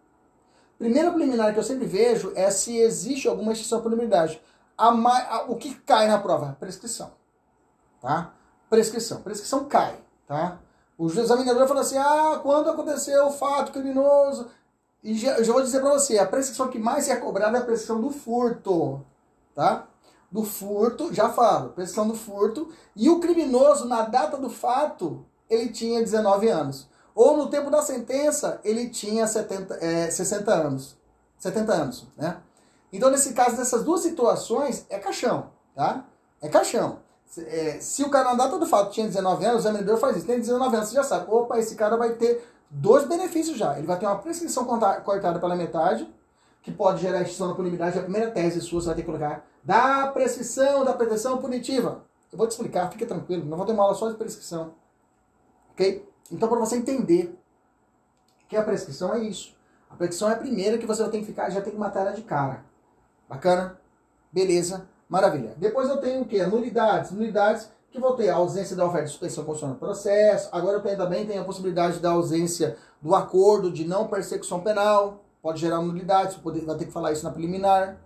[0.79, 4.39] Primeiro preliminar que eu sempre vejo é se existe alguma extinção de punibilidade.
[4.77, 6.55] A, a, o que cai na prova?
[6.61, 7.13] Prescrição.
[7.99, 8.35] Tá?
[8.69, 9.23] Prescrição.
[9.23, 9.99] Prescrição cai.
[10.27, 10.59] Tá?
[10.99, 14.51] O examinador fala assim: ah, quando aconteceu o fato criminoso.
[15.03, 17.65] E já, já vou dizer para você: a prescrição que mais é cobrada é a
[17.65, 19.03] prescrição do furto.
[19.55, 19.87] Tá?
[20.31, 22.71] Do furto, já falo, prescrição do furto.
[22.95, 26.89] E o criminoso, na data do fato, ele tinha 19 anos.
[27.15, 30.97] Ou no tempo da sentença, ele tinha 70, é, 60 anos.
[31.39, 32.39] 70 anos, né?
[32.93, 36.05] Então, nesse caso, dessas duas situações, é caixão, tá?
[36.41, 36.99] É caixão.
[37.39, 40.27] É, se o data do fato tinha 19 anos, o examinador faz isso.
[40.27, 41.27] Tem 19 anos, você já sabe.
[41.29, 43.77] Opa, esse cara vai ter dois benefícios já.
[43.77, 46.09] Ele vai ter uma prescrição cortada pela metade,
[46.63, 47.99] que pode gerar extinção da punibilidade.
[47.99, 52.05] A primeira tese sua, você vai ter que colocar da prescrição, da pretensão punitiva.
[52.33, 53.45] Eu vou te explicar, fica tranquilo.
[53.45, 54.75] Não vou ter uma aula só de prescrição.
[55.77, 56.09] Ok?
[56.33, 57.39] Então, para você entender
[58.49, 59.55] que a prescrição é isso.
[59.91, 62.12] A prescrição é a primeira que você ter que ficar, já tem que matar ela
[62.12, 62.65] de cara.
[63.29, 63.79] Bacana?
[64.33, 64.89] Beleza?
[65.07, 65.55] Maravilha.
[65.59, 66.45] Depois eu tenho o quê?
[66.47, 67.11] Nulidades.
[67.11, 70.49] Nulidades que vou ter a ausência da oferta de suspensão constitucional do processo.
[70.51, 75.25] Agora eu também tenho a possibilidade da ausência do acordo de não persecução penal.
[75.43, 77.99] Pode gerar nulidade, você vai ter que falar isso na preliminar.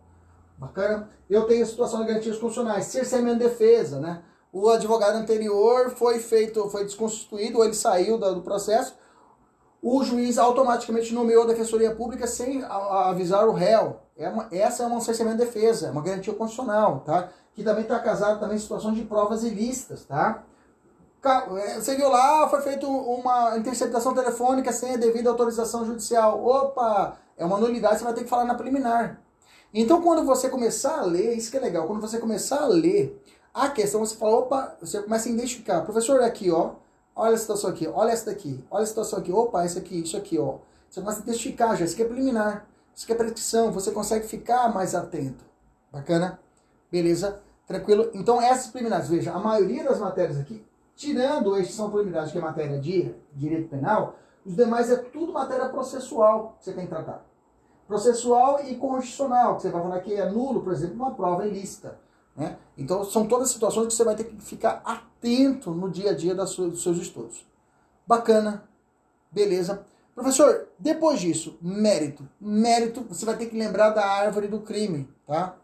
[0.58, 1.08] Bacana?
[1.28, 2.86] Eu tenho a situação de garantias constitucionais.
[2.86, 4.22] Cerceamento de defesa, né?
[4.52, 8.94] O advogado anterior foi feito, foi desconstituído, ou ele saiu do processo,
[9.82, 14.00] o juiz automaticamente nomeou a defensoria pública sem avisar o réu.
[14.16, 17.30] É uma, essa é um cerceamento de defesa, é uma garantia constitucional, tá?
[17.54, 20.44] Que também está casado também em situações de provas ilícitas, tá?
[21.22, 26.44] É, você viu lá, foi feita uma interceptação telefônica sem a devida autorização judicial.
[26.44, 29.20] Opa, é uma nulidade, você vai ter que falar na preliminar.
[29.72, 33.22] Então, quando você começar a ler, isso que é legal, quando você começar a ler
[33.52, 35.82] a questão você fala, opa, você começa a identificar.
[35.82, 36.74] Professor, aqui, ó.
[37.14, 40.16] Olha a situação aqui, olha essa daqui, olha a situação aqui, opa, esse aqui, isso
[40.16, 40.58] aqui, ó.
[40.88, 44.26] Você começa a identificar já, isso aqui é preliminar, isso aqui é prescrição, você consegue
[44.26, 45.44] ficar mais atento.
[45.92, 46.40] Bacana?
[46.90, 47.42] Beleza?
[47.66, 48.10] Tranquilo?
[48.14, 50.64] Então, essas preliminares, veja, a maioria das matérias aqui,
[50.96, 54.14] tirando a extinção preliminar, que é matéria de direito penal,
[54.46, 57.26] os demais é tudo matéria processual que você tem que tratar.
[57.86, 61.98] Processual e constitucional, que você vai falar que é nulo, por exemplo, uma prova ilícita
[62.36, 62.56] Né?
[62.76, 66.34] Então, são todas situações que você vai ter que ficar atento no dia a dia
[66.34, 67.44] dos seus estudos.
[68.06, 68.64] Bacana,
[69.30, 69.84] beleza.
[70.14, 72.28] Professor, depois disso, mérito.
[72.40, 75.56] Mérito, você vai ter que lembrar da árvore do crime, tá?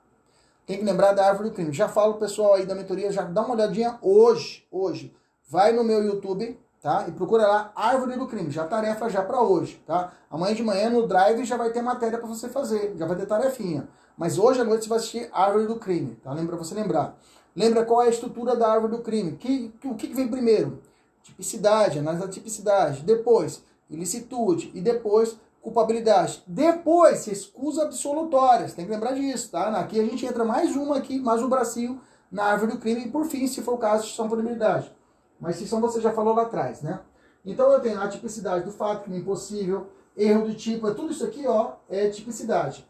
[0.64, 1.72] Tem que lembrar da árvore do crime.
[1.72, 5.14] Já falo pessoal aí da mentoria, já dá uma olhadinha hoje, hoje.
[5.48, 7.04] Vai no meu YouTube, tá?
[7.08, 10.12] E procura lá Árvore do Crime, já tarefa já para hoje, tá?
[10.30, 13.26] Amanhã de manhã no Drive já vai ter matéria para você fazer, já vai ter
[13.26, 13.88] tarefinha.
[14.16, 16.32] Mas hoje à noite você vai assistir Árvore do Crime, tá?
[16.32, 17.18] Lembra você lembrar.
[17.54, 19.32] Lembra qual é a estrutura da árvore do crime?
[19.32, 20.82] Que, que, o que, vem primeiro?
[21.22, 23.02] Tipicidade, análise da tipicidade.
[23.02, 24.70] Depois, ilicitude.
[24.74, 26.42] E depois, culpabilidade.
[26.46, 28.74] Depois, escusa absolutórias.
[28.74, 29.68] Tem que lembrar disso, tá?
[29.70, 31.98] Aqui a gente entra mais uma aqui, mais um bracinho
[32.30, 33.06] na árvore do crime.
[33.06, 34.94] E por fim, se for o caso, são punibilidade.
[35.40, 37.00] Mas isso você já falou lá atrás, né?
[37.42, 41.24] Então eu tenho a tipicidade do fato, é impossível, erro do tipo, é tudo isso
[41.24, 42.86] aqui, ó, é tipicidade.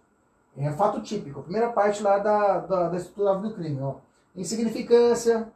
[0.59, 1.43] É fato típico.
[1.43, 3.97] Primeira parte lá da, da, da estrutura do crime, ó.
[4.35, 5.53] Insignificância,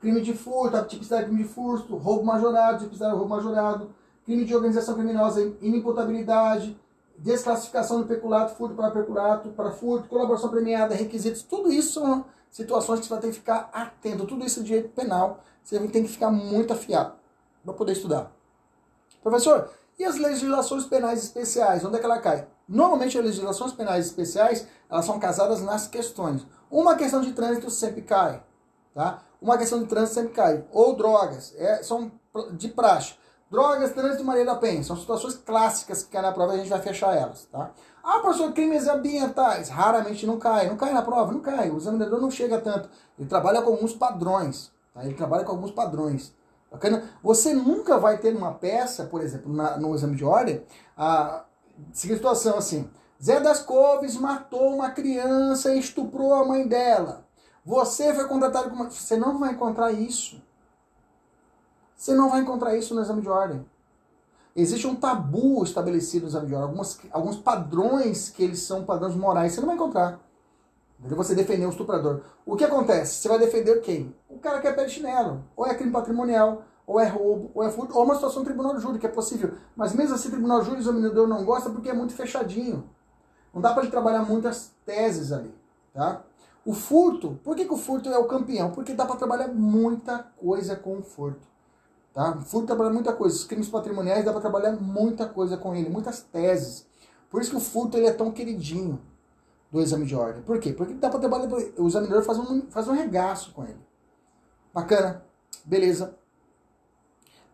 [0.00, 3.90] crime de furto, a tipicidade de crime de furto, roubo majorado, tipicidade de roubo majorado,
[4.24, 6.78] crime de organização criminosa, inimputabilidade,
[7.18, 13.00] desclassificação do peculato, furto para peculato, para furto, colaboração premiada, requisitos, tudo isso são situações
[13.00, 14.26] que você vai ter que ficar atento.
[14.26, 17.14] Tudo isso é direito penal, você tem que ficar muito afiado
[17.64, 18.32] para poder estudar.
[19.22, 22.46] Professor, e as legislações penais especiais, onde é que ela cai?
[22.68, 26.46] Normalmente as legislações penais especiais, elas são casadas nas questões.
[26.70, 28.42] Uma questão de trânsito sempre cai,
[28.94, 29.22] tá?
[29.40, 30.64] Uma questão de trânsito sempre cai.
[30.72, 32.12] Ou drogas, é, são
[32.52, 33.14] de praxe.
[33.50, 36.58] Drogas, trânsito e Maria da Penha, são situações clássicas que cai na prova e a
[36.58, 37.70] gente vai fechar elas, tá?
[38.04, 40.68] Ah, professor, crimes ambientais, raramente não cai.
[40.68, 41.70] Não cai na prova, não cai.
[41.70, 42.88] O examinador não chega tanto.
[43.18, 45.04] Ele trabalha com alguns padrões, tá?
[45.04, 46.32] Ele trabalha com alguns padrões.
[46.70, 47.10] Bacana?
[47.22, 50.62] Você nunca vai ter uma peça, por exemplo, na, no exame de ordem,
[50.96, 51.44] a
[51.92, 52.90] seguinte situação assim,
[53.22, 57.26] Zé das Coves matou uma criança e estuprou a mãe dela.
[57.64, 58.90] Você foi contratado como...
[58.90, 60.40] Você não vai encontrar isso.
[61.96, 63.66] Você não vai encontrar isso no exame de ordem.
[64.54, 69.14] Existe um tabu estabelecido no exame de ordem, algumas, alguns padrões que eles são padrões
[69.14, 70.20] morais, você não vai encontrar.
[71.00, 72.22] Você defender um estuprador.
[72.44, 73.14] O que acontece?
[73.14, 74.14] Você vai defender quem?
[74.28, 75.44] O cara que é pé chinelo.
[75.56, 78.82] Ou é crime patrimonial, ou é roubo, ou é furto, ou uma situação tribunal de
[78.82, 79.52] júri, que é possível.
[79.76, 82.88] Mas mesmo assim, o tribunal de júri, o examinador não gosta porque é muito fechadinho.
[83.54, 85.54] Não dá para ele trabalhar muitas teses ali,
[85.94, 86.24] tá?
[86.64, 88.72] O furto, por que, que o furto é o campeão?
[88.72, 91.46] Porque dá para trabalhar muita coisa com o furto.
[92.12, 92.32] Tá?
[92.32, 93.36] O furto trabalha muita coisa.
[93.36, 96.86] Os crimes patrimoniais dá para trabalhar muita coisa com ele, muitas teses.
[97.30, 99.00] Por isso que o furto ele é tão queridinho
[99.70, 100.42] do exame de ordem.
[100.42, 100.72] Por quê?
[100.72, 103.78] Porque dá para trabalhar, o examinador faz um, faz um regaço com ele.
[104.72, 105.24] Bacana?
[105.64, 106.14] Beleza.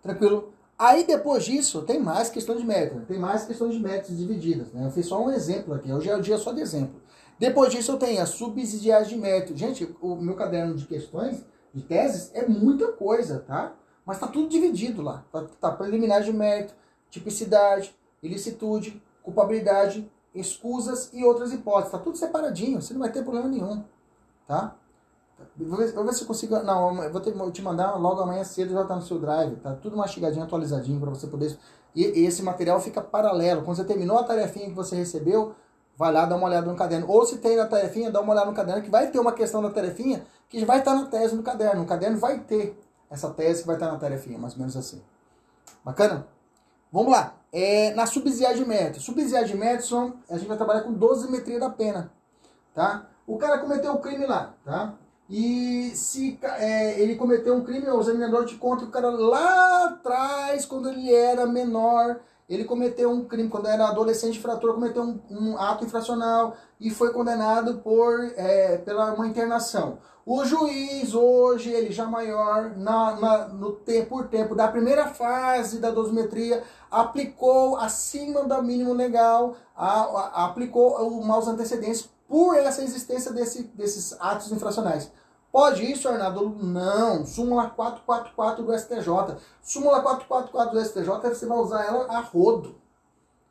[0.03, 0.53] Tranquilo?
[0.79, 3.05] Aí depois disso, tem mais questão de mérito, né?
[3.07, 4.72] tem mais questões de méritos divididas.
[4.72, 4.87] Né?
[4.87, 7.00] Eu fiz só um exemplo aqui, hoje é o dia só de exemplo.
[7.38, 9.57] Depois disso eu tenho as subsidiárias de mérito.
[9.57, 13.74] Gente, o meu caderno de questões, de teses, é muita coisa, tá?
[14.05, 15.24] Mas tá tudo dividido lá.
[15.33, 16.74] Tá, tá preliminar de mérito,
[17.11, 21.92] tipicidade, ilicitude, culpabilidade, escusas e outras hipóteses.
[21.92, 23.84] Tá tudo separadinho, você não vai ter problema nenhum,
[24.46, 24.76] tá?
[25.56, 26.58] Vou ver, vou ver se eu consigo.
[26.60, 29.56] Não, eu vou, ter, vou te mandar logo amanhã cedo, já tá no seu drive.
[29.56, 31.56] Tá tudo mastigadinho, atualizadinho para você poder.
[31.94, 33.62] E, e, esse material fica paralelo.
[33.62, 35.54] Quando você terminou a tarefinha que você recebeu,
[35.96, 37.06] vai lá dar uma olhada no caderno.
[37.08, 39.62] Ou se tem na tarefinha, dá uma olhada no caderno, que vai ter uma questão
[39.62, 41.82] da tarefinha que vai estar na tese no caderno.
[41.82, 45.02] No caderno vai ter essa tese que vai estar na tarefinha, mais ou menos assim.
[45.84, 46.26] Bacana?
[46.94, 47.35] Vamos lá.
[47.52, 49.00] É, na subsidiária de mérito.
[49.00, 52.12] Subsidiária de mérito, são, a gente vai trabalhar com dosimetria da pena.
[52.72, 53.09] Tá?
[53.26, 54.94] O cara cometeu um crime lá, tá?
[55.28, 59.87] E se é, ele cometeu um crime, o examinador te conta que o cara lá
[59.87, 65.20] atrás, quando ele era menor, ele cometeu um crime, quando era adolescente frator, cometeu um,
[65.30, 69.98] um ato infracional e foi condenado por, é, pela uma internação.
[70.26, 75.78] O juiz, hoje, ele já maior, na, na, no tempo, por tempo da primeira fase
[75.78, 82.83] da dosimetria, aplicou acima do mínimo legal, a, a, aplicou o maus antecedentes por essa
[82.83, 85.11] existência desse, desses atos infracionais.
[85.54, 86.50] Pode isso, Arnaldo?
[86.60, 87.24] Não.
[87.24, 89.36] Súmula 444 do STJ.
[89.62, 92.74] Súmula 444 do STJ, você vai usar ela a rodo.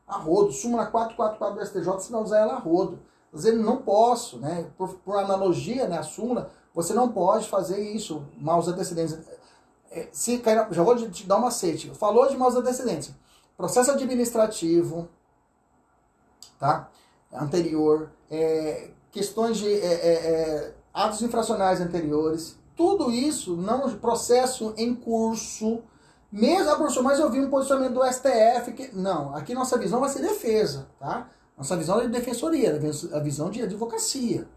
[0.06, 0.52] A rodo.
[0.52, 3.00] Súmula 444 do STJ, você vai usar ela a rodo.
[3.34, 4.70] Dizendo, não posso, né?
[4.78, 6.00] Por, por, analogia, né?
[6.00, 9.18] A súmula, você não pode fazer isso, maus antecedentes.
[9.90, 11.90] É, se, já vou te dar uma macete.
[11.92, 13.14] Falou de maus antecedentes.
[13.56, 15.08] Processo administrativo,
[16.60, 16.90] tá?
[17.32, 24.94] Anterior, é, questões de é, é, é, atos infracionais anteriores, tudo isso, não processo em
[24.94, 25.82] curso,
[26.32, 28.96] mesmo, ah, professor, mas eu vi um posicionamento do STF que.
[28.96, 31.30] Não, aqui nossa visão vai ser defesa, tá?
[31.56, 32.80] Nossa visão é de defensoria,
[33.14, 34.48] a visão de advocacia,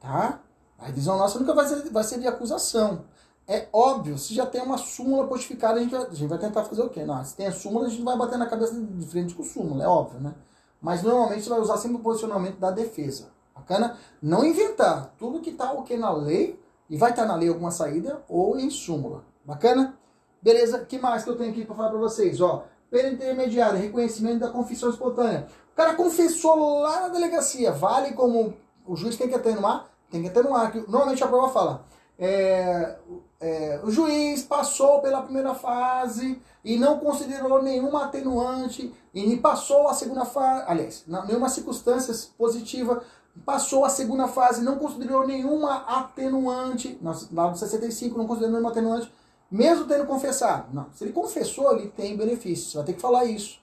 [0.00, 0.40] tá?
[0.76, 3.04] A revisão nossa nunca vai ser, vai ser de acusação.
[3.46, 6.64] É óbvio, se já tem uma súmula postificada, a gente, vai, a gente vai tentar
[6.64, 7.04] fazer o quê?
[7.04, 9.84] Não, se tem a súmula, a gente vai bater na cabeça de frente com súmula,
[9.84, 10.34] é óbvio, né?
[10.80, 13.28] Mas normalmente você vai usar sempre o posicionamento da defesa.
[13.62, 13.96] Bacana?
[14.20, 15.14] Não inventar.
[15.16, 18.58] Tudo que está ok na lei, e vai estar tá na lei alguma saída, ou
[18.58, 19.24] em súmula.
[19.44, 19.96] Bacana?
[20.42, 20.84] Beleza?
[20.84, 22.40] que mais que eu tenho aqui para falar para vocês?
[22.40, 25.46] Ó, pena intermediária, reconhecimento da confissão espontânea.
[25.72, 27.70] O cara confessou lá na delegacia.
[27.70, 29.88] Vale como o juiz tem que atenuar?
[30.10, 30.74] Tem que atenuar.
[30.88, 31.84] Normalmente a prova fala.
[32.18, 32.96] É,
[33.40, 39.94] é, o juiz passou pela primeira fase e não considerou nenhuma atenuante e passou a
[39.94, 43.02] segunda fase, aliás, nenhuma circunstância positiva,
[43.44, 46.98] passou a segunda fase, não considerou nenhuma atenuante,
[47.32, 49.12] lá do 65 não considerou nenhuma atenuante,
[49.50, 50.72] mesmo tendo confessado.
[50.72, 53.60] Não, se ele confessou, ele tem benefício, você vai ter que falar isso.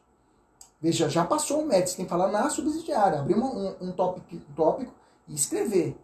[0.81, 4.53] Veja, já passou o médico, tem que falar na subsidiária, abrir um, um, tópico, um
[4.53, 4.93] tópico
[5.27, 5.97] e escrever.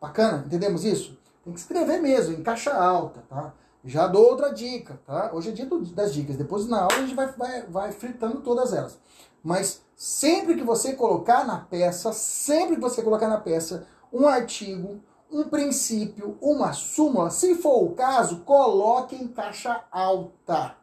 [0.00, 0.42] Bacana?
[0.46, 1.16] Entendemos isso?
[1.44, 3.54] Tem que escrever mesmo, em caixa alta, tá?
[3.84, 5.30] Já dou outra dica, tá?
[5.32, 6.36] Hoje é dia das dicas.
[6.36, 8.98] Depois na aula a gente vai, vai, vai fritando todas elas.
[9.42, 15.00] Mas sempre que você colocar na peça, sempre que você colocar na peça um artigo,
[15.30, 20.76] um princípio, uma súmula, se for o caso, coloque em caixa alta.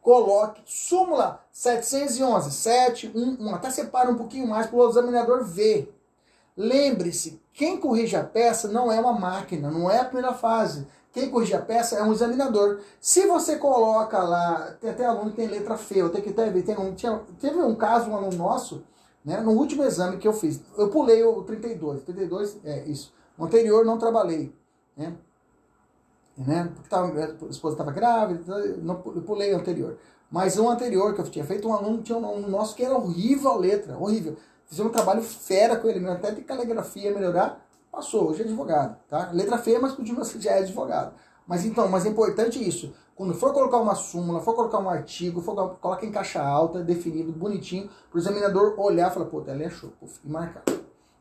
[0.00, 3.54] Coloque súmula 711, 7, 1, 1.
[3.54, 5.96] Até separa um pouquinho mais para o examinador ver.
[6.56, 10.86] Lembre-se, quem corrige a peça não é uma máquina, não é a primeira fase.
[11.12, 12.80] Quem corrige a peça é um examinador.
[13.00, 16.78] Se você coloca lá, tem até aluno que tem letra feia, tem que ter, tem
[16.78, 18.82] um, tinha, teve um caso, um aluno nosso,
[19.24, 23.12] né, no último exame que eu fiz, eu pulei o 32, 32 é isso.
[23.38, 24.54] O anterior não trabalhei,
[24.96, 25.14] né?
[26.36, 26.70] né?
[26.74, 29.98] Porque tava, a esposa estava grávida, não, eu pulei o anterior.
[30.30, 32.96] Mas o anterior que eu tinha feito, um aluno tinha um aluno nosso que era
[32.96, 34.36] horrível a letra, horrível.
[34.64, 39.30] Fizemos um trabalho fera com ele, até de caligrafia melhorar, passou, hoje é advogado, tá?
[39.32, 41.12] Letra feia, mas continua já é advogado.
[41.46, 42.94] Mas então, mas é importante isso.
[43.14, 47.30] Quando for colocar uma súmula, for colocar um artigo, for colocar em caixa alta, definido,
[47.30, 50.62] bonitinho, para o examinador olhar e falar, pô, ela é show, puf, e marcar.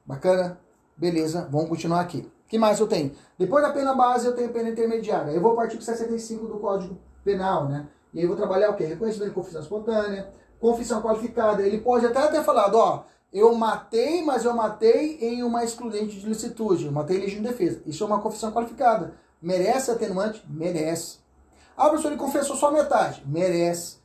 [0.06, 0.58] Bacana?
[0.96, 2.32] Beleza, vamos continuar aqui.
[2.48, 3.12] que mais eu tenho?
[3.38, 5.32] Depois da pena base, eu tenho pena intermediária.
[5.32, 7.88] Eu vou partir para 65 do Código Penal, né?
[8.14, 8.86] E aí eu vou trabalhar o quê?
[8.86, 11.62] Reconhecimento de confissão espontânea, confissão qualificada.
[11.62, 16.28] Ele pode até ter falado, ó, eu matei, mas eu matei em uma excludente de
[16.28, 16.86] licitude.
[16.86, 17.82] Eu matei em legítima defesa.
[17.86, 19.15] Isso é uma confissão qualificada.
[19.41, 20.44] Merece atenuante?
[20.50, 21.20] Merece.
[21.76, 23.24] Ah, professor, ele confessou só metade.
[23.26, 23.98] Merece.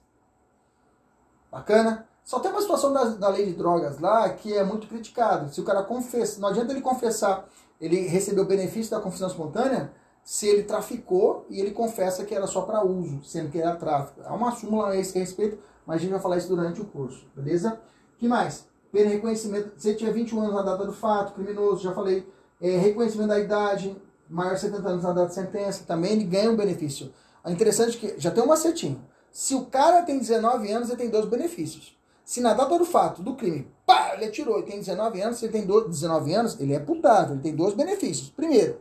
[1.50, 2.06] Bacana?
[2.24, 5.48] Só tem uma situação da, da lei de drogas lá que é muito criticada.
[5.48, 7.48] Se o cara confessa, não adianta ele confessar,
[7.80, 9.92] ele recebeu o benefício da confissão espontânea
[10.24, 14.22] se ele traficou e ele confessa que era só para uso, sendo que era tráfico.
[14.24, 17.24] Há uma súmula a esse respeito, mas a gente vai falar isso durante o curso,
[17.34, 17.80] beleza?
[18.18, 18.66] que mais?
[18.92, 22.27] Pena reconhecimento, se ele tinha 21 anos na data do fato, criminoso, já falei.
[22.61, 23.94] É, reconhecimento da idade,
[24.29, 27.12] maior de 70 anos na data de sentença, também ele ganha um benefício.
[27.44, 29.05] É interessante que já tem um macetinho.
[29.31, 31.96] Se o cara tem 19 anos, ele tem dois benefícios.
[32.25, 35.44] Se na data do fato, do crime, pá, ele atirou, ele tem 19 anos, se
[35.44, 38.31] ele tem 19 anos, ele é putável, ele tem dois benefícios.
[38.31, 38.81] Primeiro,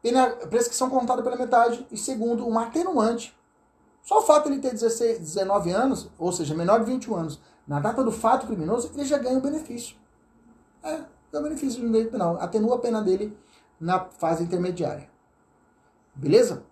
[0.00, 1.86] pena, prescrição contada pela metade.
[1.90, 3.36] E segundo, um atenuante.
[4.02, 7.40] Só o fato de ele ter 16, 19 anos, ou seja, menor de 21 anos,
[7.66, 9.96] na data do fato criminoso, ele já ganha o benefício.
[10.82, 10.96] É,
[11.30, 12.38] ganha o benefício do direito penal.
[12.40, 13.36] Atenua a pena dele
[13.80, 15.08] na fase intermediária.
[16.14, 16.62] Beleza?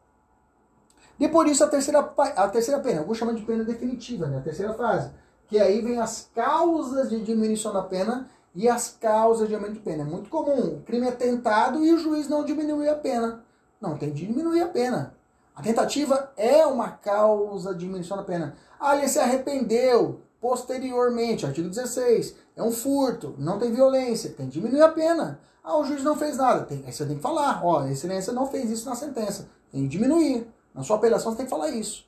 [1.18, 4.38] Depois disso, a terceira, a terceira pena, eu vou chamar de pena definitiva, né?
[4.38, 5.10] a terceira fase
[5.50, 9.80] que aí vem as causas de diminuição da pena e as causas de aumento de
[9.80, 10.02] pena.
[10.02, 10.76] É muito comum.
[10.76, 13.44] O crime é tentado e o juiz não diminui a pena.
[13.80, 15.12] Não, tem de diminuir a pena.
[15.54, 18.54] A tentativa é uma causa de diminuição da pena.
[18.78, 22.34] Ah, ele se arrependeu posteriormente, artigo 16.
[22.56, 25.40] É um furto, não tem violência, tem de diminuir a pena.
[25.62, 26.64] Ah, o juiz não fez nada.
[26.64, 29.48] Tem, aí você tem que falar, ó, a excelência não fez isso na sentença.
[29.70, 30.48] Tem que diminuir.
[30.74, 32.06] Na sua apelação você tem que falar isso.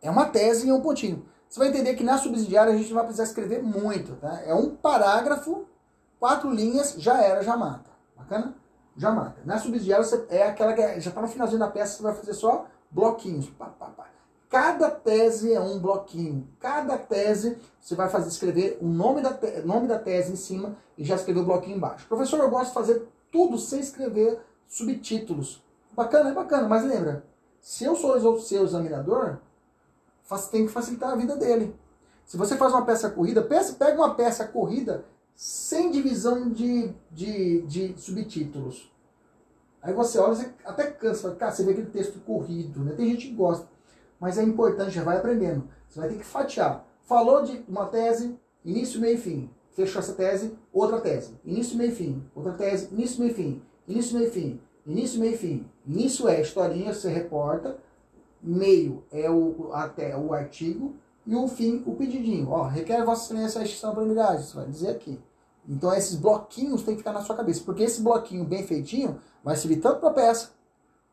[0.00, 1.26] É uma tese e um pontinho.
[1.48, 4.42] Você vai entender que na subsidiária a gente vai precisar escrever muito, tá?
[4.44, 5.66] É um parágrafo,
[6.20, 7.90] quatro linhas, já era, já mata.
[8.16, 8.54] Bacana?
[8.96, 9.40] Já mata.
[9.44, 12.14] Na subsidiária você, é aquela que é, já está no finalzinho da peça, você vai
[12.14, 13.48] fazer só bloquinhos.
[13.50, 14.06] Pá, pá, pá.
[14.48, 16.48] Cada tese é um bloquinho.
[16.58, 20.76] Cada tese você vai fazer escrever o nome da, te, nome da tese em cima
[20.96, 22.06] e já escrever o bloquinho embaixo.
[22.06, 25.62] Professor, eu gosto de fazer tudo sem escrever subtítulos.
[25.92, 27.24] Bacana, é bacana, mas lembra,
[27.60, 29.38] se eu sou o seu examinador,
[30.50, 31.74] tem que facilitar a vida dele.
[32.24, 37.62] Se você faz uma peça corrida, peça, pega uma peça corrida sem divisão de, de,
[37.62, 38.92] de subtítulos.
[39.80, 42.92] Aí você olha, você até cansa, cara, você vê aquele texto corrido, né?
[42.92, 43.66] Tem gente que gosta,
[44.20, 45.68] mas é importante, já vai aprendendo.
[45.88, 46.84] Você vai ter que fatiar.
[47.02, 49.50] Falou de uma tese, início, meio e fim.
[49.70, 51.34] Fechou essa tese, outra tese.
[51.44, 52.24] Início, meio e fim.
[52.34, 53.62] Outra tese, início, meio e fim.
[53.86, 54.60] Início, meio e fim.
[54.84, 55.66] Início, meio e fim.
[55.86, 57.78] Início é historinha, você reporta.
[58.42, 60.96] Meio é o, até o artigo.
[61.24, 62.50] E o fim, o pedidinho.
[62.50, 64.46] Ó, requer Vossa Excelência a extinção da prioridade.
[64.46, 65.20] Você vai dizer aqui.
[65.68, 67.62] Então esses bloquinhos tem que ficar na sua cabeça.
[67.64, 70.57] Porque esse bloquinho bem feitinho vai servir tanto para peça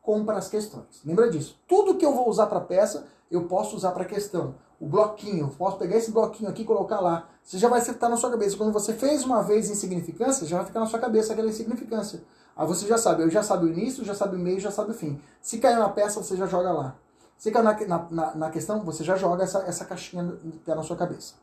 [0.06, 1.02] como para as questões.
[1.04, 1.58] Lembra disso?
[1.66, 4.54] Tudo que eu vou usar para peça, eu posso usar para questão.
[4.78, 7.28] O bloquinho, eu posso pegar esse bloquinho aqui e colocar lá.
[7.42, 8.56] Você já vai estar na sua cabeça.
[8.56, 12.22] Quando você fez uma vez insignificância, já vai ficar na sua cabeça aquela insignificância.
[12.56, 14.92] Aí você já sabe, eu já sabe o início, já sabe o meio, já sabe
[14.92, 15.20] o fim.
[15.42, 16.96] Se cair na peça, você já joga lá.
[17.36, 21.34] Se cair na, na, na questão, você já joga essa, essa caixinha na sua cabeça.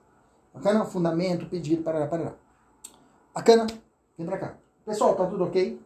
[0.54, 0.86] Bacana?
[0.86, 2.34] Fundamento, pedido, parará, parará.
[3.36, 3.68] Bacana?
[4.18, 4.54] Vem pra cá.
[4.86, 5.83] Pessoal, tá tudo ok?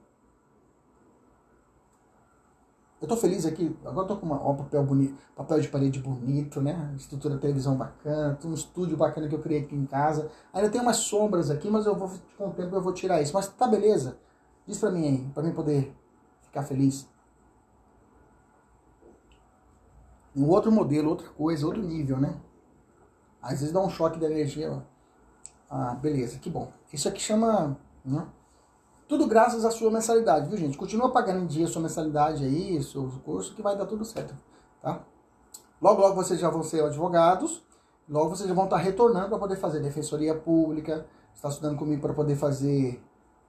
[3.00, 6.60] Eu tô feliz aqui, agora tô com uma, um papel bonito, papel de parede bonito,
[6.60, 6.94] né?
[6.98, 10.32] Estrutura de televisão bacana, um estúdio bacana que eu criei aqui em casa.
[10.52, 13.34] Ainda tem umas sombras aqui, mas eu vou, com o tempo eu vou tirar isso.
[13.36, 14.18] Mas tá beleza?
[14.66, 15.96] Diz pra mim aí, pra mim poder
[16.42, 17.08] ficar feliz.
[20.36, 22.40] Um outro modelo, outra coisa, outro nível, né?
[23.40, 24.84] Às vezes dá um choque de energia.
[25.70, 26.72] Ah, beleza, que bom.
[26.92, 27.78] Isso aqui chama.
[28.04, 28.26] Né?
[29.08, 30.78] Tudo graças à sua mensalidade, viu, gente?
[30.78, 34.36] Continua pagando em dia sua mensalidade aí, seu curso, que vai dar tudo certo,
[34.82, 35.02] tá?
[35.82, 37.64] Logo, logo vocês já vão ser advogados,
[38.10, 42.14] logo vocês já vão estar retornando para poder fazer defensoria pública, está estudando comigo para
[42.14, 43.02] poder fazer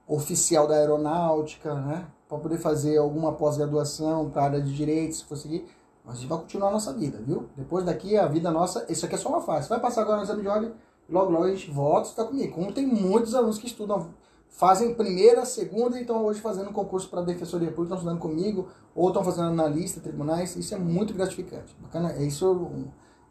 [0.07, 2.07] oficial da aeronáutica, né?
[2.29, 5.67] Para poder fazer alguma pós-graduação para área de direito, se conseguir.
[6.05, 7.49] Mas a gente vai continuar a nossa vida, viu?
[7.57, 9.67] Depois daqui, a vida nossa, isso aqui é só uma fase.
[9.67, 10.71] Vai passar agora no exame de ordem,
[11.09, 12.55] logo, logo a gente volta e está comigo.
[12.55, 14.07] Como tem muitos alunos que estudam
[14.49, 19.07] fazem primeira, segunda e estão hoje fazendo concurso para Defensoria Pública, estão estudando comigo, ou
[19.07, 21.75] estão fazendo analista, tribunais, isso é muito gratificante.
[21.79, 22.69] Bacana, é isso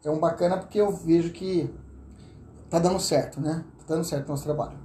[0.03, 1.71] é um bacana porque eu vejo que
[2.69, 3.63] tá dando certo, né?
[3.79, 4.77] Tá dando certo o nosso trabalho.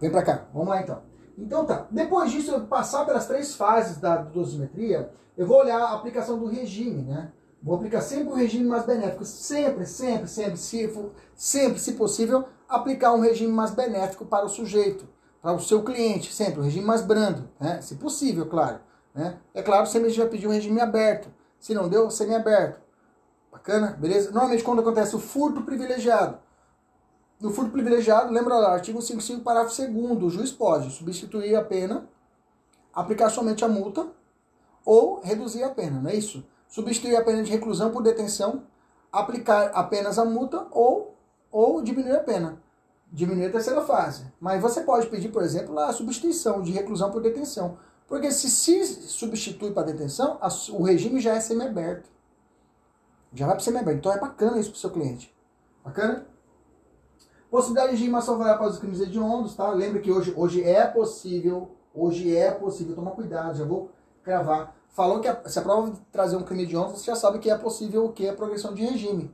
[0.00, 1.02] Vem para cá, vamos lá então.
[1.38, 5.94] Então tá, depois disso eu passar pelas três fases da dosimetria, eu vou olhar a
[5.94, 7.30] aplicação do regime, né?
[7.62, 10.92] Vou aplicar sempre o regime mais benéfico, sempre, sempre, sempre, se,
[11.36, 15.06] sempre, se possível, aplicar um regime mais benéfico para o sujeito
[15.42, 17.82] para o seu cliente, sempre, o regime mais brando, né?
[17.82, 18.78] se possível, claro.
[19.12, 19.36] Né?
[19.52, 21.28] É claro, sempre a gente vai pedir um regime aberto.
[21.58, 22.80] Se não deu, semi-aberto.
[23.50, 23.88] Bacana?
[24.00, 24.30] Beleza?
[24.30, 26.38] Normalmente, quando acontece o furto privilegiado,
[27.40, 32.08] no furto privilegiado, lembra lá, artigo 55, parágrafo 2 o juiz pode substituir a pena,
[32.94, 34.06] aplicar somente a multa
[34.84, 36.44] ou reduzir a pena, não é isso?
[36.68, 38.62] Substituir a pena de reclusão por detenção,
[39.10, 41.16] aplicar apenas a multa ou,
[41.50, 42.62] ou diminuir a pena
[43.12, 44.24] diminuir a terceira fase.
[44.40, 47.76] Mas você pode pedir, por exemplo, a substituição de reclusão por detenção.
[48.08, 52.10] Porque se se substitui para detenção, a, o regime já é semi-aberto.
[53.32, 53.98] Já vai para semi-aberto.
[53.98, 55.34] Então é bacana isso para o seu cliente.
[55.84, 56.26] Bacana?
[57.50, 59.70] Possibilidade de regime ação favorável para os crimes hediondos, tá?
[59.70, 63.90] Lembra que hoje, hoje é possível, hoje é possível, toma cuidado, já vou
[64.22, 64.74] cravar.
[64.88, 67.58] Falou que a, se a prova trazer um crime hediondo, você já sabe que é
[67.58, 68.26] possível o que?
[68.26, 69.30] A progressão de regime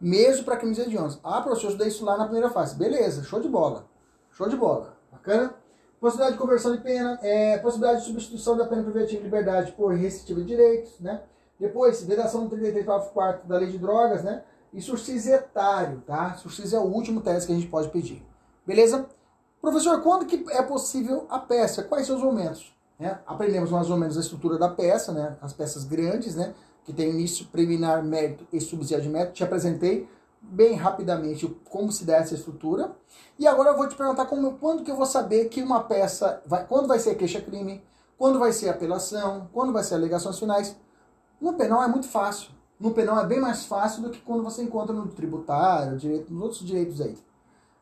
[0.00, 1.18] mesmo para crimes hediondos.
[1.22, 2.76] Ah, professor, eu estudei isso lá na primeira fase.
[2.76, 3.86] Beleza, show de bola.
[4.30, 4.96] Show de bola.
[5.10, 5.54] Bacana?
[6.00, 9.92] Possibilidade de conversão de pena, é, possibilidade de substituição da pena privativa de liberdade por
[9.94, 11.22] restritiva de direitos, né?
[11.58, 14.44] Depois, vedação do 33 quarto da lei de drogas, né?
[14.72, 16.34] E surcis etário, tá?
[16.34, 18.24] Surcis é o último teste que a gente pode pedir.
[18.64, 19.06] Beleza?
[19.60, 21.82] Professor, quando que é possível a peça?
[21.82, 22.72] Quais são os momentos?
[22.98, 23.18] Né?
[23.26, 25.36] Aprendemos mais ou menos a estrutura da peça, né?
[25.40, 26.54] As peças grandes, né?
[26.88, 29.34] Que tem início, preliminar, mérito e subsidiário de mérito.
[29.34, 30.08] Te apresentei
[30.40, 32.96] bem rapidamente como se dá essa estrutura.
[33.38, 36.42] E agora eu vou te perguntar como, quando que eu vou saber que uma peça,
[36.46, 37.84] vai, quando vai ser queixa-crime,
[38.16, 40.74] quando vai ser apelação, quando vai ser alegações finais.
[41.38, 42.52] No penal é muito fácil.
[42.80, 46.42] No penal é bem mais fácil do que quando você encontra no tributário, direito, nos
[46.42, 47.18] outros direitos aí.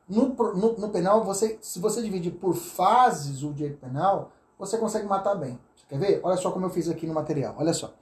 [0.08, 5.06] No, no, no penal, você, se você dividir por fases o direito penal, você consegue
[5.06, 5.56] matar bem.
[5.88, 6.20] Quer ver?
[6.22, 7.54] Olha só como eu fiz aqui no material.
[7.58, 7.92] Olha só.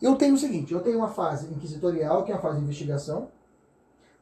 [0.00, 3.28] Eu tenho o seguinte, eu tenho uma fase inquisitorial, que é a fase de investigação.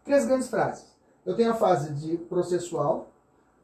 [0.05, 0.87] Três grandes frases.
[1.25, 3.11] Eu tenho a fase de processual,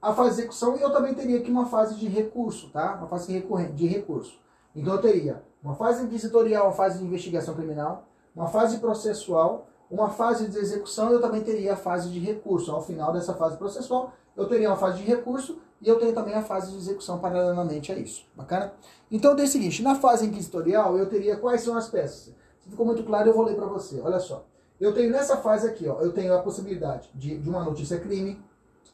[0.00, 2.94] a fase de execução e eu também teria aqui uma fase de recurso, tá?
[2.94, 4.38] Uma fase recorrente de recurso.
[4.74, 10.08] Então eu teria uma fase inquisitorial, uma fase de investigação criminal, uma fase processual, uma
[10.08, 12.70] fase de execução e eu também teria a fase de recurso.
[12.70, 16.34] Ao final dessa fase processual, eu teria uma fase de recurso e eu tenho também
[16.34, 18.26] a fase de execução paralelamente a isso.
[18.34, 18.72] Bacana?
[19.10, 22.34] Então tenho o seguinte, na fase inquisitorial eu teria quais são as peças.
[22.60, 24.00] Se ficou muito claro, eu vou ler para você.
[24.00, 24.44] Olha só.
[24.80, 28.40] Eu tenho nessa fase aqui, ó, eu tenho a possibilidade de, de uma notícia crime,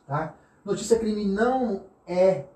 [0.06, 0.34] tá?
[0.64, 2.46] Notícia crime não é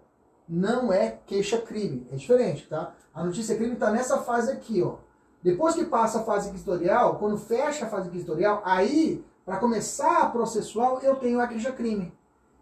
[0.48, 2.94] não é queixa crime, é diferente, tá?
[3.12, 4.96] A notícia crime está nessa fase aqui, ó.
[5.42, 10.30] Depois que passa a fase inquisitorial, quando fecha a fase inquisitorial, aí para começar a
[10.30, 12.12] processual, eu tenho a queixa crime.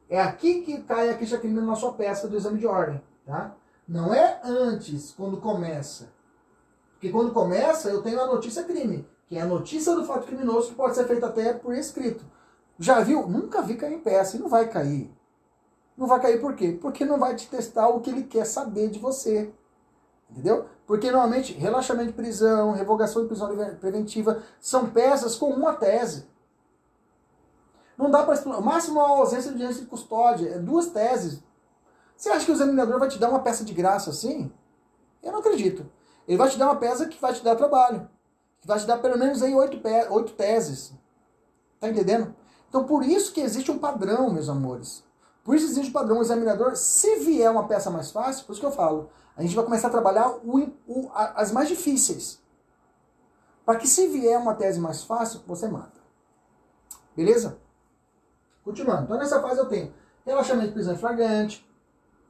[0.09, 3.55] É aqui que cai a queixa crime na sua peça do exame de ordem, tá?
[3.89, 6.09] Não é antes, quando começa.
[6.93, 10.69] Porque quando começa, eu tenho a notícia crime, que é a notícia do fato criminoso
[10.69, 12.25] que pode ser feita até por escrito.
[12.79, 13.27] Já viu?
[13.29, 15.11] Nunca vi cair em peça e não vai cair.
[15.97, 16.77] Não vai cair por quê?
[16.81, 19.53] Porque não vai te testar o que ele quer saber de você.
[20.31, 20.67] Entendeu?
[20.87, 23.49] Porque normalmente relaxamento de prisão, revogação de prisão
[23.81, 26.27] preventiva são peças com uma tese.
[27.97, 28.59] Não dá para explicar.
[28.59, 30.51] O máximo é a ausência de diante de custódia.
[30.51, 31.43] É duas teses.
[32.17, 34.53] Você acha que o examinador vai te dar uma peça de graça assim?
[35.23, 35.87] Eu não acredito.
[36.27, 38.09] Ele vai te dar uma peça que vai te dar trabalho.
[38.61, 39.81] Que vai te dar pelo menos aí oito,
[40.11, 40.93] oito teses.
[41.81, 42.35] Tá entendendo?
[42.69, 45.05] Então por isso que existe um padrão, meus amores.
[45.45, 46.19] Por isso existe um padrão.
[46.19, 49.55] O examinador, se vier uma peça mais fácil, por isso que eu falo, a gente
[49.55, 52.41] vai começar a trabalhar o, o, as mais difíceis.
[53.65, 56.01] Para que se vier uma tese mais fácil, você mata.
[57.17, 57.59] Beleza?
[58.67, 59.05] Continuando.
[59.05, 59.95] Então nessa fase eu tenho
[60.27, 61.65] relaxamento de prisão em flagrante,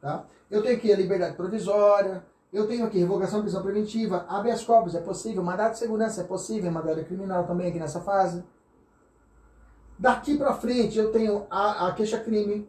[0.03, 0.27] tá?
[0.51, 2.23] Eu tenho aqui a liberdade provisória,
[2.53, 6.25] eu tenho aqui revogação de prisão preventiva, habeas corpus é possível, mandado de segurança é
[6.25, 8.45] possível, mandado criminal também aqui nessa fase.
[9.99, 12.69] Daqui para frente eu tenho a, a queixa-crime,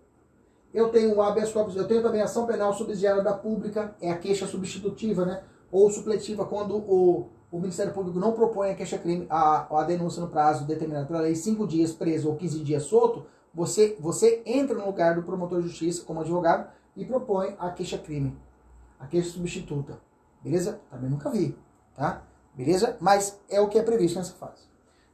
[0.74, 4.18] eu tenho o habeas corpus, eu tenho também ação penal subsidiária da pública, é a
[4.18, 5.44] queixa substitutiva, né?
[5.70, 10.30] Ou supletiva, quando o, o Ministério Público não propõe a queixa-crime, a, a denúncia no
[10.30, 13.26] prazo determinado pela lei, 5 dias preso ou 15 dias solto,
[13.58, 18.38] você, você entra no lugar do promotor de justiça como advogado e propõe a queixa-crime,
[19.00, 20.00] a queixa substituta.
[20.44, 20.80] Beleza?
[20.92, 21.58] Também nunca vi,
[21.96, 22.22] tá?
[22.54, 22.96] Beleza?
[23.02, 24.68] Mas é o que é previsto nessa fase.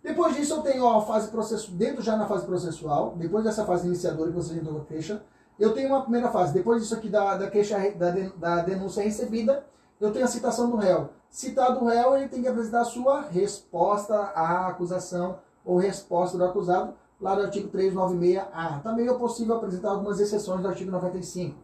[0.03, 3.87] Depois disso, eu tenho a fase processual, dentro já na fase processual, depois dessa fase
[3.87, 5.23] iniciadora que você entrou com a queixa,
[5.57, 6.53] eu tenho uma primeira fase.
[6.53, 9.65] Depois disso aqui da, da queixa da, da denúncia recebida,
[10.01, 11.11] eu tenho a citação do réu.
[11.29, 16.43] Citado o réu, ele tem que apresentar a sua resposta à acusação ou resposta do
[16.43, 16.93] acusado,
[17.23, 18.81] lá do artigo 396A.
[18.83, 21.55] Também é possível apresentar algumas exceções do artigo 95.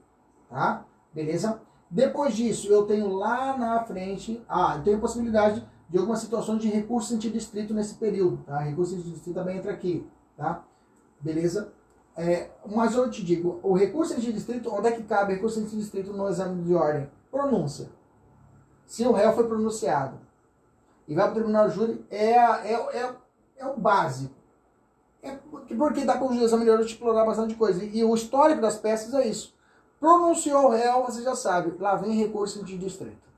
[0.50, 0.86] Tá?
[1.14, 1.62] Beleza?
[1.92, 6.70] Depois disso, eu tenho lá na frente, ah, eu tenho possibilidade de algumas situações de
[6.70, 8.60] recurso sentido distrito nesse período, tá?
[8.60, 10.08] Recurso sentido distrito também entra aqui,
[10.38, 10.64] tá?
[11.20, 11.74] Beleza?
[12.16, 15.80] É, mas eu te digo, o recurso sentido distrito, onde é que cabe recurso sentido
[15.80, 17.10] distrito no exame de ordem?
[17.32, 17.90] Pronúncia.
[18.86, 20.20] Se o réu foi pronunciado
[21.08, 23.16] e vai para o tribunal de júri, é, é, é,
[23.58, 24.39] é o básico.
[25.22, 25.32] É
[25.78, 27.84] porque dá para o exame de ordem explorar bastante coisa.
[27.84, 29.54] E, o histórico das peças é isso.
[30.00, 33.30] Pronunciou o réu, você já sabe, lá vem recurso sentido distrito.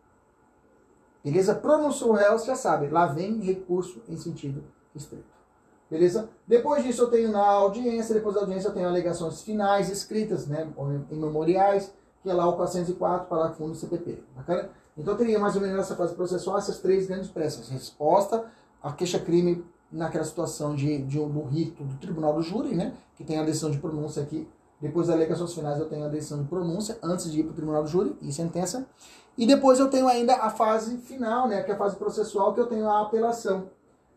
[1.23, 1.55] Beleza?
[1.55, 2.87] Pronunciou o réu, você já sabe.
[2.87, 4.63] Lá vem recurso em sentido
[4.95, 5.41] estrito.
[5.89, 6.29] Beleza?
[6.47, 10.71] Depois disso eu tenho na audiência, depois da audiência eu tenho alegações finais escritas, né,
[11.11, 14.23] em memoriais, que é lá o 404, parágrafo do CPP.
[14.35, 14.69] Bacana?
[14.97, 17.67] Então eu teria mais ou menos nessa fase processual essas três grandes peças.
[17.69, 18.45] Resposta,
[18.81, 23.37] a queixa-crime naquela situação de, de, do rito do tribunal do júri, né, que tem
[23.37, 24.47] a decisão de pronúncia aqui.
[24.79, 27.55] Depois das alegações finais eu tenho a decisão de pronúncia, antes de ir para o
[27.55, 28.87] tribunal do júri e sentença.
[29.37, 32.59] E depois eu tenho ainda a fase final, né, que é a fase processual, que
[32.59, 33.69] eu tenho a apelação.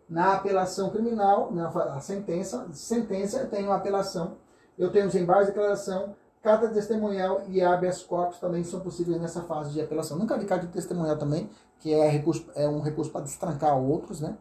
[0.09, 4.37] Na apelação criminal, na sentença, sentença eu tenho a apelação.
[4.79, 9.43] Eu tenho os embargos de declaração, carta testemunhal e habeas corpus também são possíveis nessa
[9.43, 10.19] fase de apelação.
[10.19, 11.49] Nunca vi carta testemunhal também,
[11.79, 14.37] que é, recurso, é um recurso para destrancar outros, né?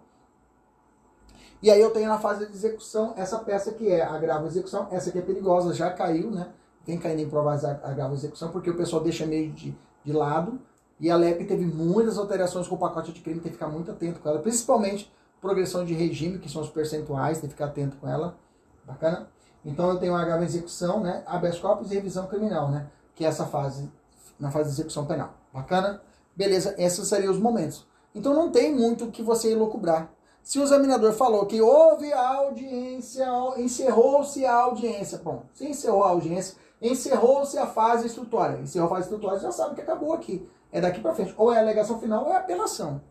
[1.64, 4.88] E aí eu tenho na fase de execução essa peça que é a grave execução,
[4.92, 6.50] essa aqui é perigosa, já caiu, né?
[6.86, 10.60] Tem caindo em provas a grave execução, porque o pessoal deixa meio de de lado.
[11.00, 13.92] E a LEP teve muitas alterações com o pacote de crime, tem que ficar muito
[13.92, 15.12] atento com ela, principalmente
[15.42, 18.38] progressão de regime, que são os percentuais, tem que ficar atento com ela.
[18.86, 19.28] Bacana?
[19.66, 21.24] Então eu tenho a grave execução, né?
[21.26, 22.88] Habeas corpus e revisão criminal, né?
[23.16, 23.92] Que é essa fase,
[24.40, 25.34] na fase de execução penal.
[25.54, 26.02] Bacana?
[26.36, 27.86] Beleza, esses seriam os momentos.
[28.16, 30.10] Então não tem muito que você elucubrar.
[30.44, 33.26] Se o examinador falou que houve a audiência,
[33.58, 35.18] encerrou-se a audiência.
[35.18, 38.60] Bom, se encerrou a audiência, Encerrou-se a fase instrutória.
[38.60, 40.46] Encerrou a fase instrutória, já sabe que acabou aqui.
[40.70, 41.34] É daqui para frente.
[41.38, 43.02] Ou é alegação final ou é apelação.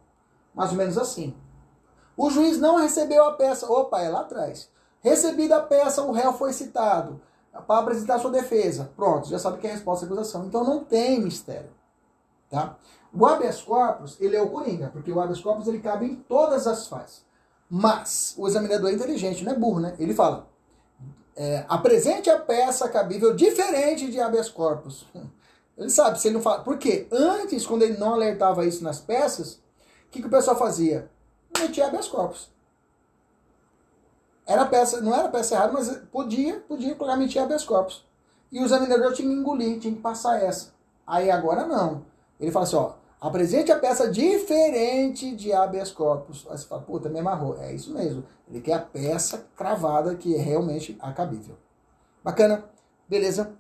[0.55, 1.35] Mais ou menos assim.
[2.15, 3.73] O juiz não recebeu a peça.
[3.73, 4.71] Opa, é lá atrás.
[5.01, 7.19] Recebida a peça, o réu foi citado
[7.67, 8.93] para apresentar sua defesa.
[8.95, 10.45] Pronto, já sabe que é a resposta à acusação.
[10.45, 11.71] Então não tem mistério.
[12.51, 12.77] Tá?
[13.15, 16.67] O habeas corpus, ele é o coringa, porque o habeas corpus ele cabe em todas
[16.67, 17.25] as fases.
[17.69, 19.95] Mas o examinador é inteligente, não é burro, né?
[19.99, 20.49] Ele fala:
[21.37, 25.07] é, apresente a peça cabível diferente de habeas corpus.
[25.75, 26.63] Ele sabe, se ele não fala.
[26.63, 31.11] Porque antes, quando ele não alertava isso nas peças, o que, que o pessoal fazia?
[31.59, 32.51] Metia habeas corpus.
[34.47, 38.05] Era peça, não era peça errada, mas podia, podia colocar metia habeas corpus.
[38.53, 40.75] E o examinador tinha que engolir, tinha que passar essa.
[41.07, 42.05] Aí agora não.
[42.39, 42.93] Ele fala assim, ó,
[43.23, 46.45] Apresente a peça diferente de habeas corpus.
[46.51, 47.57] Aí você fala, puta, me amarrou.
[47.57, 48.25] É isso mesmo.
[48.51, 51.57] Ele quer a peça cravada que é realmente acabível.
[52.25, 52.65] Bacana?
[53.09, 53.53] Beleza?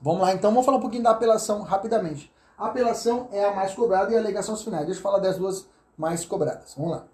[0.00, 2.32] Vamos lá, então, vamos falar um pouquinho da apelação rapidamente.
[2.56, 4.86] A apelação é a mais cobrada e a alegação finais.
[4.86, 6.72] Deixa eu falar das duas mais cobradas.
[6.74, 7.06] Vamos lá.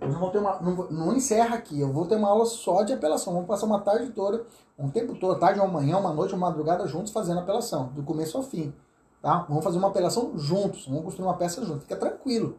[0.00, 0.60] Nós vamos ter uma.
[0.60, 3.32] Não, não, encerra aqui, eu vou ter uma aula só de apelação.
[3.32, 4.44] Vamos passar uma tarde toda,
[4.78, 8.36] um tempo todo, tarde, uma manhã, uma noite, uma madrugada juntos fazendo apelação, do começo
[8.36, 8.74] ao fim.
[9.22, 9.44] Tá?
[9.48, 11.82] Vamos fazer uma apelação juntos, vamos construir uma peça juntos.
[11.82, 12.58] Fica tranquilo.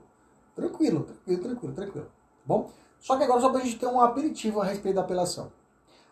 [0.55, 2.07] Tranquilo, tranquilo, tranquilo, tranquilo.
[2.45, 2.71] Bom?
[2.99, 5.51] Só que agora só para a gente ter um aperitivo a respeito da apelação.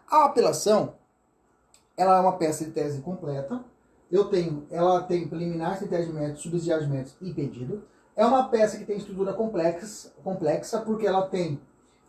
[0.09, 0.93] A apelação,
[1.97, 3.63] ela é uma peça de tese completa.
[4.11, 7.83] Eu tenho, ela tem preliminar, tese de méritos, subsidiário de méritos e pedido.
[8.15, 11.59] É uma peça que tem estrutura complexa, complexa porque ela tem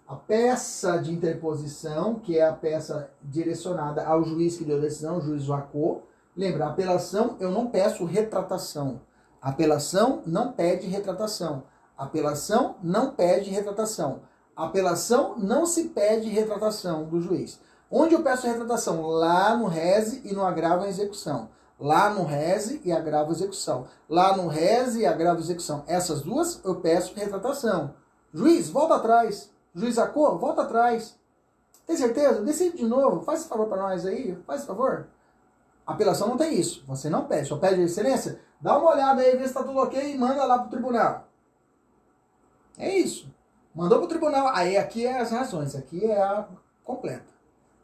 [0.06, 5.18] a peça de interposição, que é a peça direcionada ao juiz que deu a decisão,
[5.18, 6.02] o juiz Joacô.
[6.36, 9.00] Lembra, apelação, eu não peço retratação.
[9.42, 11.64] Apelação não pede retratação.
[11.98, 14.20] Apelação não pede retratação.
[14.54, 17.60] Apelação não se pede retratação do juiz.
[17.90, 19.02] Onde eu peço retratação?
[19.02, 21.48] Lá no reze e no agravo em execução.
[21.78, 23.86] Lá no reze e agravo execução.
[24.08, 25.84] Lá no reze e agravo execução.
[25.86, 27.94] Essas duas eu peço retratação.
[28.32, 29.52] Juiz, volta atrás.
[29.74, 31.18] Juiz Acor, volta atrás.
[31.86, 32.40] Tem certeza?
[32.42, 33.20] Decide de novo.
[33.20, 34.34] Faz favor para nós aí.
[34.46, 35.08] Faz favor.
[35.86, 36.82] Apelação não tem isso.
[36.86, 37.48] Você não pede.
[37.48, 38.40] Só pede excelência.
[38.58, 41.28] Dá uma olhada aí, vê se está tudo ok e manda lá para o tribunal.
[42.78, 43.30] É isso.
[43.74, 44.48] Mandou para o tribunal.
[44.48, 45.76] Aí aqui é as razões.
[45.76, 46.48] Aqui é a
[46.82, 47.36] completa.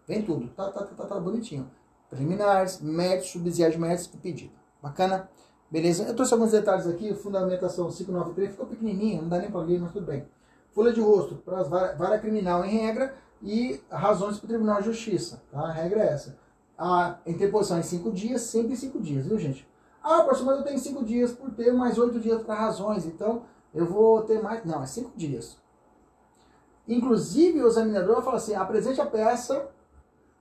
[0.09, 0.49] Vem tudo.
[0.49, 1.71] Tá, tá, tá, tá, tá bonitinho
[2.13, 4.53] preliminares, méritos, subsidiários méritos e pedido.
[4.83, 5.31] Bacana?
[5.71, 6.05] Beleza?
[6.05, 9.93] Eu trouxe alguns detalhes aqui, fundamentação 593, ficou pequenininho, não dá nem para ler, mas
[9.93, 10.27] tudo bem.
[10.73, 15.43] Folha de rosto, para vara criminal em regra e razões para o Tribunal de Justiça.
[15.51, 15.61] Tá?
[15.61, 16.39] A regra é essa.
[16.77, 19.67] A interposição em 5 dias, sempre em 5 dias, viu gente?
[20.03, 23.45] Ah, professor, mas eu tenho 5 dias por ter mais 8 dias para razões, então
[23.75, 24.63] eu vou ter mais.
[24.67, 25.57] Não, é 5 dias.
[26.87, 29.71] Inclusive, o examinador fala assim: apresente a peça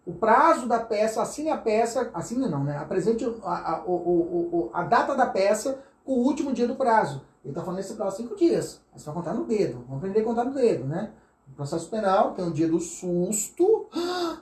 [0.05, 2.77] o prazo da peça, assine a peça, assine não, né?
[2.77, 7.21] Apresente a, a, o, a data da peça com o último dia do prazo.
[7.43, 8.81] Ele está falando esse prazo cinco dias.
[8.91, 9.83] Mas vai contar no dedo.
[9.87, 11.11] Vamos aprender a contar no dedo, né?
[11.47, 13.87] O processo penal tem o dia do susto.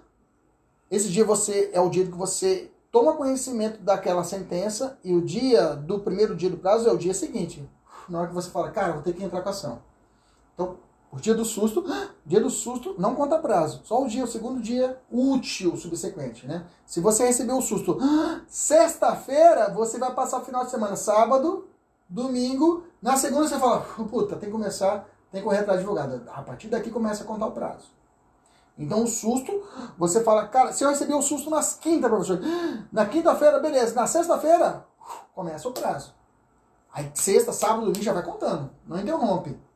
[0.89, 5.75] Esse dia você é o dia que você toma conhecimento daquela sentença e o dia
[5.75, 7.67] do primeiro dia do prazo é o dia seguinte.
[8.07, 9.83] Na hora que você fala, cara, vou ter que entrar com a ação.
[10.55, 10.77] Então,
[11.11, 11.83] o dia do susto,
[12.25, 13.81] dia do susto não conta prazo.
[13.83, 16.65] Só o dia, o segundo dia útil subsequente, né?
[16.85, 17.97] Se você recebeu o susto
[18.47, 21.67] sexta-feira, você vai passar o final de semana, sábado,
[22.07, 22.83] domingo.
[23.01, 26.29] Na segunda você fala, puta, tem que começar, tem que correr atrás de advogado.
[26.31, 27.87] A partir daqui começa a contar o prazo.
[28.77, 29.63] Então o susto,
[29.97, 32.39] você fala, cara, se eu receber o susto nas quinta, professor,
[32.91, 33.95] na quinta-feira, beleza.
[33.95, 34.85] Na sexta-feira,
[35.33, 36.13] começa o prazo.
[36.93, 38.69] Aí sexta, sábado, domingo já vai contando.
[38.87, 39.68] Não interrompe.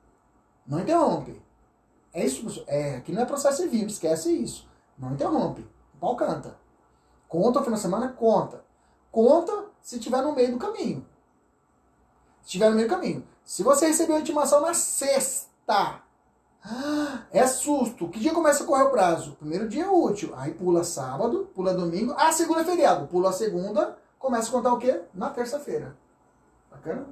[0.65, 1.41] Não interrompe.
[2.13, 4.69] É isso, é, aqui não é processo civil, esquece isso.
[4.97, 5.67] Não interrompe.
[5.95, 6.55] O pau canta.
[7.27, 8.09] Conta o final de semana?
[8.09, 8.63] Conta.
[9.11, 11.05] Conta se estiver no meio do caminho.
[12.41, 13.27] Se estiver no meio do caminho.
[13.43, 16.01] Se você recebeu a intimação na sexta,
[17.31, 18.07] é susto.
[18.09, 19.33] Que dia começa a correr o prazo?
[19.33, 20.33] Primeiro dia útil.
[20.35, 22.13] Aí pula sábado, pula domingo.
[22.17, 23.07] Ah, segunda é feriado.
[23.07, 25.01] Pula a segunda, começa a contar o quê?
[25.13, 25.97] Na terça-feira.
[26.69, 27.05] Bacana?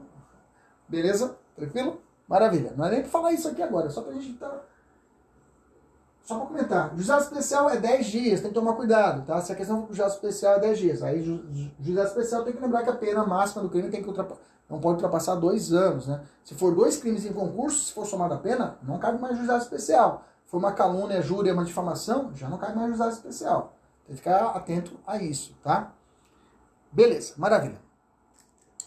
[0.87, 1.37] Beleza?
[1.55, 2.01] Tranquilo?
[2.31, 2.73] Maravilha.
[2.77, 4.47] Não é nem para falar isso aqui agora, é só para a gente estar.
[4.47, 4.61] Tá...
[6.23, 6.95] Só para comentar.
[6.95, 9.41] Juizado especial é 10 dias, tem que tomar cuidado, tá?
[9.41, 11.43] Se a questão do juizado especial é 10 dias, aí ju
[11.77, 14.79] juizado especial tem que lembrar que a pena máxima do crime tem que ultrapassar, não
[14.79, 16.21] pode ultrapassar dois anos, né?
[16.41, 19.61] Se for dois crimes em concurso, se for somada a pena, não cabe mais juizado
[19.61, 20.23] especial.
[20.45, 23.73] Se for uma calúnia, júria, uma difamação, já não cabe mais juizado especial.
[24.07, 25.91] Tem que ficar atento a isso, tá?
[26.93, 27.81] Beleza, maravilha.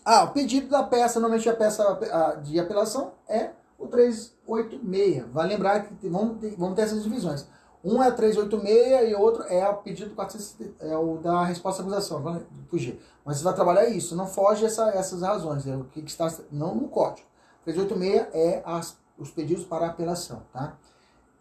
[0.03, 5.27] Ah, o pedido da peça, normalmente a peça de apelação é o 386.
[5.33, 7.47] Vai lembrar que vamos ter, vamos ter essas divisões.
[7.85, 12.47] Um é 386 e outro é o pedido 470, é o da resposta à acusação.
[12.69, 12.99] Fugir.
[13.25, 16.75] Mas você vai trabalhar isso, não foge essa, essas razões, é o que está não
[16.75, 17.29] no código.
[17.65, 20.77] 386 é as, os pedidos para apelação, tá?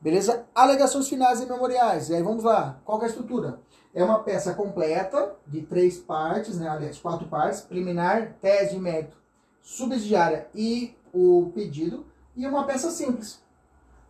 [0.01, 0.45] Beleza?
[0.53, 2.09] Alegações finais e memoriais.
[2.09, 2.77] E aí vamos lá.
[2.84, 3.61] Qual é a estrutura?
[3.93, 6.67] É uma peça completa, de três partes, né?
[6.67, 9.15] aliás, quatro partes, preliminar, tese de mérito,
[9.61, 12.05] subsidiária e o pedido,
[12.36, 13.41] e uma peça simples.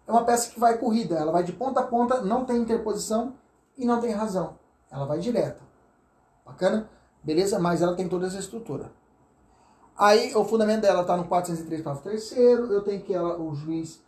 [0.07, 3.35] É uma peça que vai corrida, ela vai de ponta a ponta, não tem interposição
[3.77, 4.57] e não tem razão.
[4.89, 5.61] Ela vai direta.
[6.45, 6.89] Bacana?
[7.21, 7.59] Beleza?
[7.59, 8.91] Mas ela tem toda essa estrutura.
[9.97, 14.01] Aí o fundamento dela está no 403 parágrafo terceiro, eu tenho que ela, o juiz,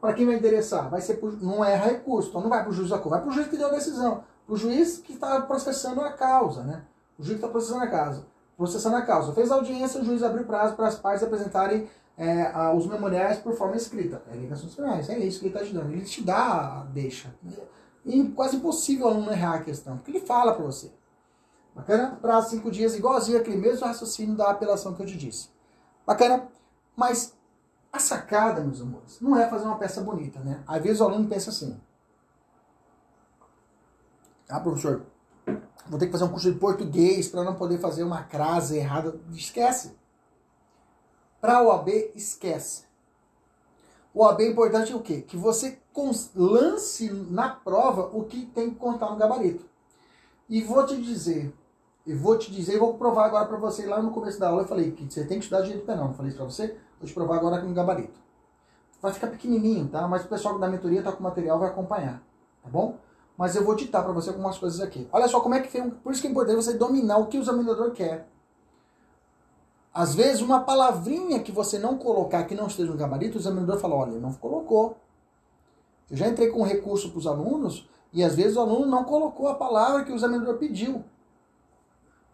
[0.00, 2.72] para quem vai interessar, vai ser por, não é recurso, então não vai para o
[2.72, 5.42] juiz da cor, vai para o juiz que deu a decisão o juiz que está
[5.42, 6.82] processando a causa, né?
[7.18, 8.24] O juiz que está processando a causa.
[8.56, 9.32] Processando a causa.
[9.32, 11.88] Fez a audiência, o juiz abriu prazo para as partes apresentarem
[12.18, 14.20] é, os memoriais por forma escrita.
[14.30, 15.08] É ligações finais.
[15.08, 15.92] É isso que ele está te dando.
[15.92, 17.32] Ele te dá a deixa.
[18.04, 20.90] E quase impossível o aluno errar a questão, porque ele fala para você.
[21.74, 22.18] Bacana?
[22.20, 25.48] Para cinco dias, igualzinho aquele mesmo raciocínio da apelação que eu te disse.
[26.04, 26.48] Bacana?
[26.96, 27.36] Mas
[27.92, 30.62] a sacada, meus amores, não é fazer uma peça bonita, né?
[30.66, 31.78] Às vezes o aluno pensa assim.
[34.48, 35.06] Ah, professor,
[35.86, 39.20] vou ter que fazer um curso de português para não poder fazer uma crase errada.
[39.32, 39.96] Esquece.
[41.40, 42.84] Para o AB, esquece.
[44.12, 45.22] O AB é importante o quê?
[45.22, 45.78] Que você
[46.34, 49.64] lance na prova o que tem que contar no gabarito.
[50.48, 51.52] E vou te dizer,
[52.06, 54.66] e vou te dizer, vou provar agora para você lá no começo da aula, eu
[54.66, 56.76] falei que você tem que estudar direito penal, não falei isso para você?
[56.98, 58.18] Vou te provar agora com o gabarito.
[59.02, 60.08] Vai ficar pequenininho, tá?
[60.08, 62.22] Mas o pessoal da mentoria tá com material vai acompanhar,
[62.62, 62.96] tá bom?
[63.36, 65.08] Mas eu vou ditar para você algumas coisas aqui.
[65.12, 67.38] Olha só como é que tem, por isso que é importante você dominar o que
[67.38, 68.28] o examinador quer.
[69.98, 73.80] Às vezes, uma palavrinha que você não colocar que não esteja no gabarito, o examinador
[73.80, 74.96] fala, olha, não colocou.
[76.08, 79.48] Eu já entrei com recurso para os alunos e às vezes o aluno não colocou
[79.48, 81.04] a palavra que o examinador pediu.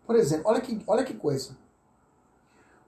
[0.06, 1.56] Por exemplo, olha que, olha que coisa.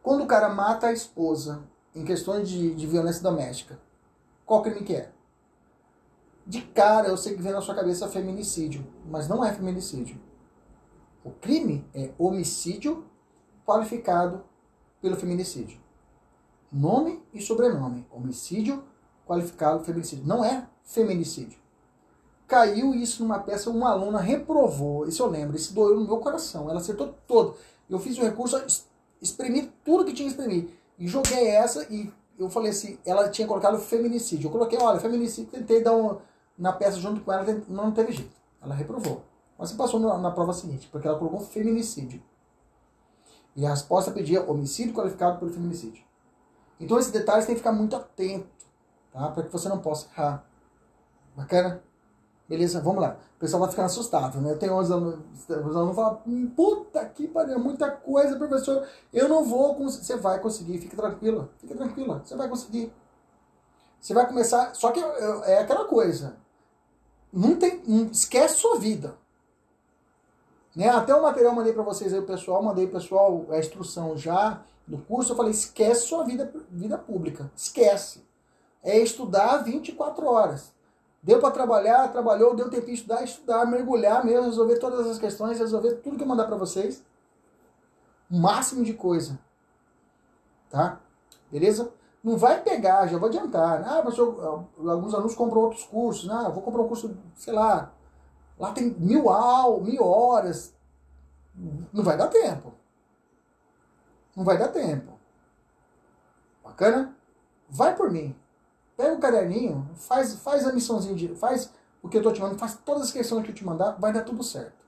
[0.02, 1.64] Quando o cara mata a esposa
[1.94, 3.80] em questões de, de violência doméstica,
[4.44, 5.10] qual crime que é?
[6.46, 10.20] De cara, eu sei que vem na sua cabeça feminicídio, mas não é feminicídio.
[11.24, 13.06] O crime é homicídio
[13.64, 14.44] qualificado
[15.00, 15.78] pelo feminicídio.
[16.70, 18.06] Nome e sobrenome.
[18.10, 18.82] Homicídio
[19.26, 20.26] qualificado feminicídio.
[20.26, 21.58] Não é feminicídio
[22.46, 26.70] caiu isso numa peça, uma aluna reprovou, isso eu lembro, isso doeu no meu coração,
[26.70, 27.56] ela acertou todo.
[27.88, 28.56] Eu fiz o recurso,
[29.20, 30.68] exprimi tudo que tinha que exprimir,
[30.98, 34.48] e joguei essa, e eu falei assim, ela tinha colocado feminicídio.
[34.48, 36.18] Eu coloquei, olha, feminicídio, tentei dar um,
[36.56, 38.36] na peça junto com ela, não teve jeito.
[38.62, 39.22] Ela reprovou.
[39.58, 42.22] Mas se passou na, na prova seguinte, porque ela colocou feminicídio.
[43.56, 46.04] E a resposta pedia homicídio qualificado pelo feminicídio.
[46.78, 48.46] Então esses detalhes tem que ficar muito atento,
[49.10, 49.30] tá?
[49.30, 50.44] Para que você não possa errar.
[51.34, 51.82] Bacana?
[52.48, 53.16] Beleza, vamos lá.
[53.36, 54.54] O pessoal vai ficando assustado, né?
[54.54, 58.86] Tem uns alunos, os alunos falam, hum, puta que pariu, é muita coisa, professor.
[59.12, 60.04] Eu não vou conseguir.
[60.04, 62.92] Você vai conseguir, fica tranquila, fica tranquila, você vai conseguir.
[64.00, 64.74] Você vai começar.
[64.74, 66.36] Só que é aquela coisa.
[67.32, 67.82] Não tem.
[67.86, 69.16] Não, esquece sua vida.
[70.76, 70.90] Né?
[70.90, 74.14] Até o material eu mandei para vocês aí, o pessoal, mandei o pessoal a instrução
[74.14, 75.32] já do curso.
[75.32, 77.50] Eu falei, esquece sua vida, vida pública.
[77.56, 78.22] Esquece.
[78.82, 80.74] É estudar 24 horas.
[81.22, 85.58] Deu para trabalhar, trabalhou, deu tempo de estudar, estudar, mergulhar mesmo, resolver todas as questões,
[85.58, 87.02] resolver tudo que eu mandar para vocês.
[88.30, 89.38] O máximo de coisa.
[90.68, 91.00] Tá?
[91.50, 91.90] Beleza?
[92.22, 93.82] Não vai pegar, já vou adiantar.
[93.88, 96.28] Ah, professor, alguns alunos compram outros cursos.
[96.28, 97.92] Ah, vou comprar um curso, sei lá,
[98.58, 100.74] lá tem mil, au, mil horas.
[101.92, 102.74] Não vai dar tempo.
[104.36, 105.12] Não vai dar tempo.
[106.62, 107.16] Bacana?
[107.68, 108.36] Vai por mim.
[108.96, 111.70] Pega o caderninho, faz, faz a missãozinha, de, faz
[112.02, 114.12] o que eu estou te mandando, faz todas as questões que eu te mandar, vai
[114.12, 114.86] dar tudo certo.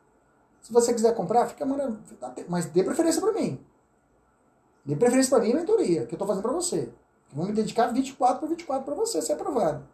[0.61, 2.16] Se você quiser comprar, fica maravilhoso.
[2.49, 3.64] Mas dê preferência para mim.
[4.85, 6.93] Dê preferência para mim e mentoria, que eu estou fazendo para você.
[7.31, 9.87] Eu vou me dedicar 24 por 24 para você ser aprovado.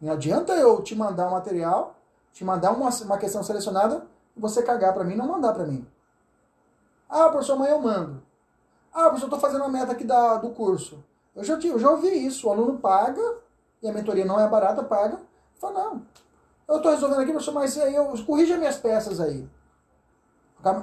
[0.00, 1.96] Não adianta eu te mandar um material,
[2.34, 4.04] te mandar uma, uma questão selecionada
[4.36, 5.86] e você cagar para mim não mandar para mim.
[7.08, 8.22] Ah, professor, amanhã eu mando.
[8.92, 11.02] Ah, professor, eu estou fazendo a meta aqui da, do curso.
[11.34, 12.48] Eu já, eu já ouvi isso.
[12.48, 13.22] O aluno paga,
[13.80, 15.20] e a mentoria não é barata, paga.
[15.60, 16.02] Fala, não,
[16.66, 19.48] eu estou resolvendo aqui, professor, mas aí eu corrija minhas peças aí.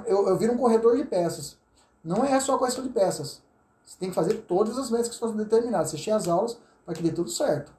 [0.06, 1.58] Eu, eu viro um corredor de peças.
[2.02, 3.42] Não é só questão de peças.
[3.84, 5.88] Você tem que fazer todas as metas que estão determinadas.
[5.88, 7.72] Assistir as aulas para que dê tudo certo.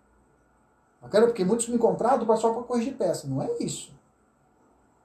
[1.03, 1.27] Bacana?
[1.27, 3.27] Porque muitos me contratam só para corrigir peça.
[3.27, 3.93] Não é isso.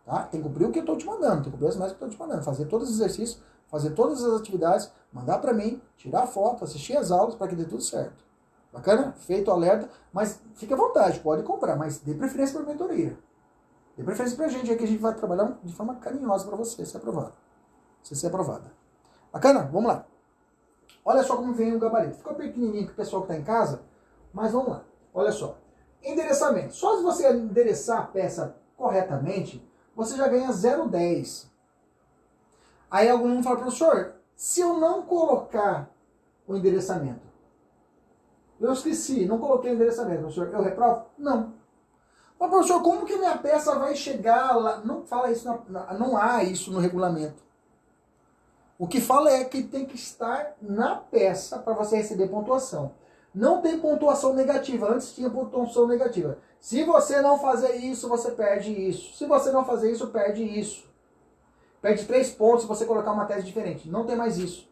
[0.07, 0.23] Tá?
[0.23, 1.43] Tem que cumprir o que eu estou te mandando.
[1.43, 2.43] Tem que cumprir as metas que eu estou te mandando.
[2.43, 7.11] Fazer todos os exercícios fazer todas as atividades, mandar para mim, tirar foto, assistir as
[7.11, 8.25] aulas para que dê tudo certo.
[8.73, 9.13] Bacana?
[9.13, 13.19] Feito o alerta, mas fique à vontade, pode comprar, mas dê preferência para a mentoria.
[13.97, 16.57] Dê preferência para a gente, aí que a gente vai trabalhar de forma carinhosa para
[16.57, 17.33] você ser aprovado.
[18.03, 18.73] Você ser aprovada.
[19.33, 19.69] Bacana?
[19.73, 20.07] Vamos lá.
[21.05, 22.17] Olha só como vem o gabarito.
[22.17, 23.83] Ficou pequenininho para o pessoal que está em casa,
[24.33, 24.85] mas vamos lá.
[25.13, 25.58] Olha só.
[26.03, 26.75] Endereçamento.
[26.75, 31.47] Só se você endereçar a peça corretamente, você já ganha 0,10.
[32.91, 35.91] Aí algum fala, professor, se eu não colocar
[36.47, 37.27] o endereçamento,
[38.61, 41.07] eu esqueci, não coloquei o endereçamento, professor, eu reprovo?
[41.17, 41.55] Não.
[42.39, 44.79] Mas, professor, como que minha peça vai chegar lá?
[44.85, 45.49] Não fala isso,
[45.99, 47.43] não há isso no regulamento.
[48.79, 52.93] O que fala é que tem que estar na peça para você receber pontuação.
[53.35, 54.93] Não tem pontuação negativa.
[54.93, 56.39] Antes tinha pontuação negativa.
[56.61, 59.17] Se você não fazer isso, você perde isso.
[59.17, 60.89] Se você não fazer isso, perde isso.
[61.81, 63.89] Perde três pontos se você colocar uma tese diferente.
[63.89, 64.69] Não tem mais isso.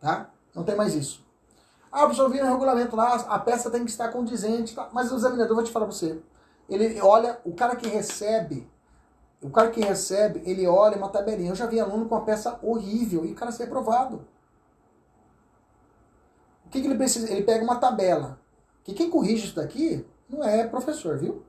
[0.00, 0.30] Tá?
[0.54, 1.24] Não tem mais isso.
[1.92, 4.74] Ah, professor, vi no regulamento lá, a peça tem que estar condizente.
[4.74, 4.88] Tá?
[4.92, 6.20] Mas o examinador vai te falar para você.
[6.68, 8.68] Ele olha, o cara que recebe,
[9.40, 11.50] o cara que recebe, ele olha uma tabelinha.
[11.50, 14.26] Eu já vi aluno com uma peça horrível e o cara ser aprovado.
[16.66, 17.30] O que, que ele precisa?
[17.30, 18.38] Ele pega uma tabela.
[18.84, 21.42] Que quem corrige isso daqui não é professor, viu?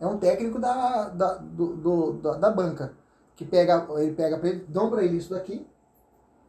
[0.00, 2.94] É um técnico da, da, do, do, da, da banca.
[3.36, 5.66] Que pega, ele pega pra ele, dão para ele isso daqui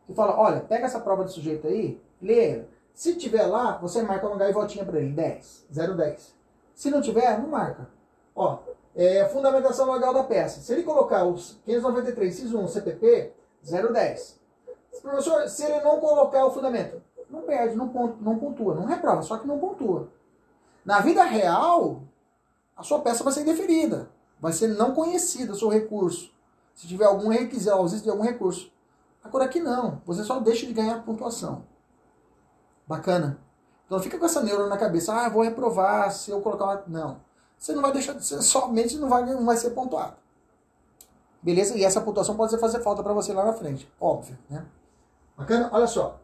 [0.07, 2.63] e fala: olha, pega essa prova de sujeito aí, lê
[2.93, 6.35] Se tiver lá, você marca uma gaivotinha para ele, 10, 010.
[6.73, 7.87] Se não tiver, não marca.
[8.35, 8.59] Ó,
[8.95, 10.61] é, fundamentação legal da peça.
[10.61, 14.39] Se ele colocar os 593, CIS 1, CPP, 010.
[15.01, 19.21] Professor, se ele não colocar o fundamento, não perde, não, pontua, não pontua, não reprova,
[19.21, 20.09] só que não pontua.
[20.83, 22.03] Na vida real,
[22.75, 24.09] a sua peça vai ser indeferida,
[24.39, 26.31] vai ser não conhecida, o seu recurso.
[26.73, 28.71] Se tiver algum requisito, ausência de algum recurso.
[29.23, 31.63] Agora aqui não, você só deixa de ganhar pontuação.
[32.87, 33.39] Bacana.
[33.85, 36.83] Então fica com essa neura na cabeça, ah, vou reprovar se eu colocar uma...
[36.87, 37.21] Não.
[37.57, 40.15] Você não vai deixar, você somente não vai, não vai ser pontuado.
[41.41, 41.77] Beleza?
[41.77, 43.91] E essa pontuação pode fazer falta para você lá na frente.
[43.99, 44.65] Óbvio, né?
[45.37, 45.69] Bacana?
[45.71, 46.19] Olha só.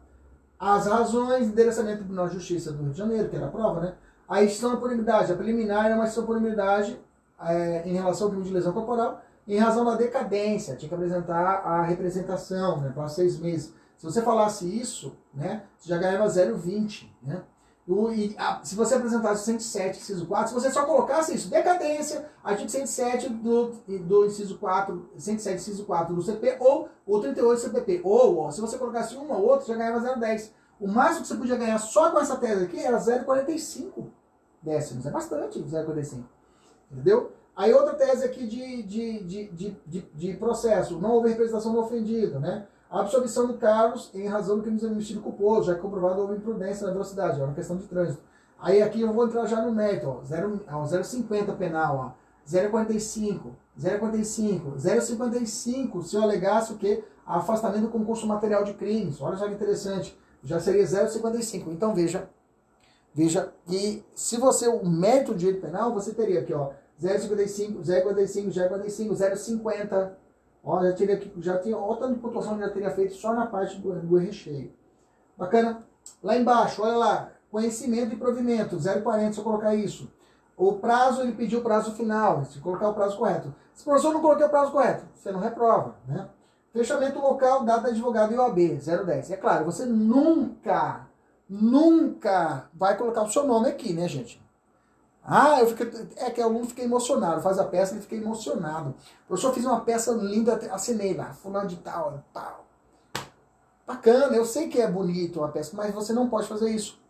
[0.64, 3.50] As razões de endereçamento do Tribunal de Justiça do Rio de Janeiro, que era a
[3.50, 3.94] prova, né?
[4.28, 4.36] A
[4.76, 5.32] punibilidade.
[5.32, 7.00] A preliminar é uma extinção da punibilidade
[7.40, 10.76] é, em relação ao crime de lesão corporal em razão da decadência.
[10.76, 12.92] Tinha que apresentar a representação, né?
[12.94, 13.74] Para seis meses.
[13.98, 15.64] Se você falasse isso, né?
[15.76, 17.42] Você já ganhava 0,20, né?
[17.86, 22.28] O, e, a, se você apresentasse 107, inciso 4, se você só colocasse isso, decadência,
[22.42, 27.60] artigo 107 do, do inciso 4, 107, inciso 4 do CP, ou o 38 do
[27.60, 28.00] CPP.
[28.04, 30.50] Ou, ó, se você colocasse uma ou outra, já ganhava 0,10.
[30.80, 34.06] O máximo que você podia ganhar só com essa tese aqui era 0,45
[34.62, 35.04] décimos.
[35.04, 36.22] É bastante 0,45.
[36.90, 37.32] Entendeu?
[37.54, 41.80] Aí outra tese aqui de, de, de, de, de, de processo, não houve representação do
[41.80, 42.66] ofendido, né?
[42.92, 46.36] A absolvição do Carlos em razão do crime de homicídio culposo, já é comprovado houve
[46.36, 48.22] imprudência na velocidade, é uma questão de trânsito.
[48.60, 56.02] Aí aqui eu vou entrar já no mérito, ó, 0,50 penal, ó, 0,45, 0,45, 0,55
[56.02, 57.02] se eu alegasse o que?
[57.26, 59.22] Afastamento do concurso material de crimes.
[59.22, 60.14] Olha só que interessante.
[60.44, 61.68] Já seria 0,55.
[61.68, 62.28] Então veja,
[63.14, 68.50] veja que se você, o mérito do direito penal, você teria aqui, ó, 0,55, 0,55,
[68.50, 70.10] 0,55, 0,50,
[70.64, 73.34] Ó, já, teria, já tinha, olha o tanto de pontuação que já teria feito só
[73.34, 74.72] na parte do, do recheio.
[75.36, 75.82] Bacana?
[76.22, 80.10] Lá embaixo, olha lá, conhecimento e provimento, 0,40, se eu colocar isso.
[80.56, 83.52] O prazo, ele pediu o prazo final, se colocar o prazo correto.
[83.74, 86.28] Se o professor não colocar o prazo correto, você não reprova, né?
[86.72, 89.30] Fechamento local, data advogado e OAB, 010.
[89.30, 91.06] É claro, você nunca,
[91.48, 94.42] nunca vai colocar o seu nome aqui, né, gente?
[95.24, 98.94] Ah, eu fiquei, é que o aluno fica emocionado, faz a peça, ele fica emocionado.
[99.28, 102.64] Professor, fiz uma peça linda, assinei lá, fulano de tal, tal.
[103.86, 107.00] Bacana, eu sei que é bonito a peça, mas você não pode fazer isso.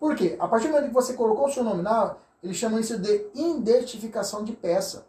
[0.00, 0.36] Por quê?
[0.40, 3.26] A partir do momento que você colocou o seu nome lá, eles chamam isso de
[3.34, 5.06] identificação de peça.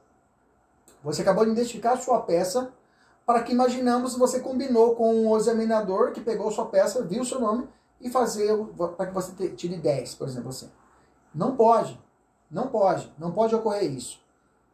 [1.03, 2.71] Você acabou de identificar a sua peça,
[3.25, 7.67] para que imaginamos você combinou com o examinador que pegou sua peça, viu seu nome,
[7.99, 8.55] e fazer
[8.97, 10.69] para que você tire 10, por exemplo assim.
[11.33, 11.99] Não pode.
[12.51, 14.19] Não pode, não pode ocorrer isso.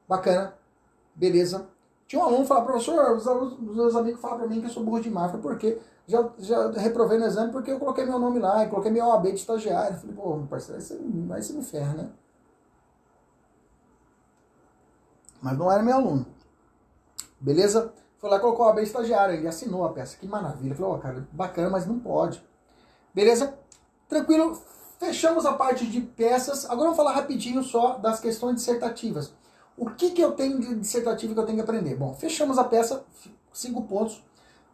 [0.07, 0.55] Bacana,
[1.13, 1.67] beleza.
[2.07, 4.71] Tinha um aluno que falava, professor, os, os meus amigos falam para mim que eu
[4.71, 5.30] sou burro demais.
[5.30, 5.78] Falei, por quê?
[6.07, 9.25] Já, já reprovei no exame porque eu coloquei meu nome lá, e coloquei meu OAB
[9.28, 9.95] de estagiário.
[9.95, 10.82] Eu falei, pô, meu parceiro,
[11.34, 12.09] aí você me ferra, né?
[15.41, 16.25] Mas não era meu aluno.
[17.39, 17.93] Beleza?
[18.17, 20.17] Foi lá, colocou o OAB de estagiário, ele assinou a peça.
[20.17, 20.73] Que maravilha.
[20.73, 22.43] Falei, ó, oh, cara, bacana, mas não pode.
[23.13, 23.53] Beleza?
[24.07, 24.59] Tranquilo?
[24.97, 26.65] Fechamos a parte de peças.
[26.65, 29.31] Agora vamos falar rapidinho só das questões dissertativas.
[29.77, 31.95] O que, que eu tenho de dissertativo que eu tenho que aprender?
[31.95, 33.05] Bom, fechamos a peça,
[33.53, 34.23] cinco pontos.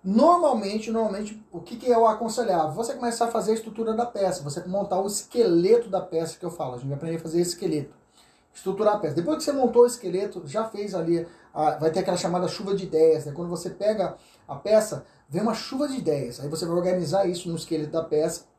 [0.02, 2.72] Normalmente, normalmente, o que, que o aconselhável?
[2.72, 6.46] Você começar a fazer a estrutura da peça, você montar o esqueleto da peça que
[6.46, 6.76] eu falo.
[6.76, 7.94] A gente vai aprender a fazer esqueleto.
[8.54, 9.16] Estruturar a peça.
[9.16, 12.74] Depois que você montou o esqueleto, já fez ali, a, vai ter aquela chamada chuva
[12.74, 13.26] de ideias.
[13.26, 13.34] Né?
[13.36, 14.16] Quando você pega
[14.48, 16.40] a peça, vem uma chuva de ideias.
[16.40, 18.53] Aí você vai organizar isso no esqueleto da peça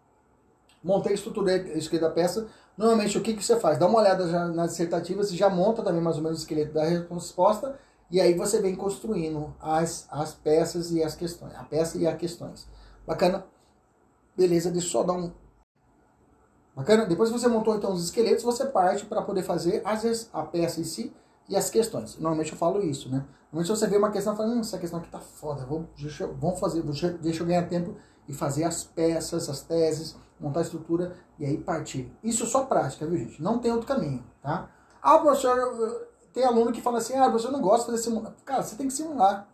[0.85, 2.47] montei, estruturei o esqueleto da peça.
[2.77, 3.79] Normalmente, o que, que você faz?
[3.79, 6.75] Dá uma olhada já nas dissertativas e já monta também mais ou menos o esqueleto
[6.75, 7.79] da resposta.
[8.11, 11.55] E aí você vem construindo as, as peças e as questões.
[11.55, 12.69] A peça e as questões.
[13.07, 13.47] Bacana?
[14.37, 15.33] Beleza, deixa eu só dar um...
[16.77, 17.07] Bacana?
[17.07, 20.81] Depois que você montou então os esqueletos, você parte para poder fazer as, a peça
[20.81, 21.15] em si
[21.49, 22.17] e as questões.
[22.17, 23.25] Normalmente eu falo isso, né?
[23.53, 26.27] Normalmente você vê uma questão e fala, hum, essa questão aqui tá foda, vou, deixa,
[26.27, 27.95] vamos fazer, deixa eu ganhar tempo
[28.29, 32.13] e fazer as peças, as teses, montar a estrutura e aí partir.
[32.23, 33.43] Isso é só prática, viu, gente?
[33.43, 34.69] Não tem outro caminho, tá?
[35.03, 38.35] Ah, professor, tem aluno que fala assim, ah, professor, eu não gosto de fazer simulado.
[38.45, 39.49] Cara, você tem que simular.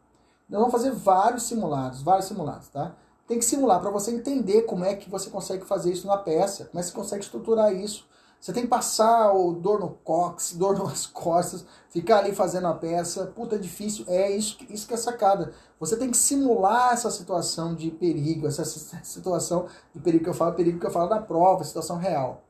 [0.48, 2.94] Nós vamos fazer vários simulados, vários simulados, tá?
[3.26, 6.64] Tem que simular para você entender como é que você consegue fazer isso na peça,
[6.64, 8.08] como é que você consegue estruturar isso.
[8.40, 12.74] Você tem que passar o dor no cox, dor nas costas, ficar ali fazendo a
[12.74, 13.26] peça.
[13.26, 14.04] Puta, é difícil.
[14.08, 15.52] É isso, isso que é sacada.
[15.78, 18.64] Você tem que simular essa situação de perigo, essa
[19.04, 22.42] situação de perigo que eu falo, perigo que eu falo da prova, situação real.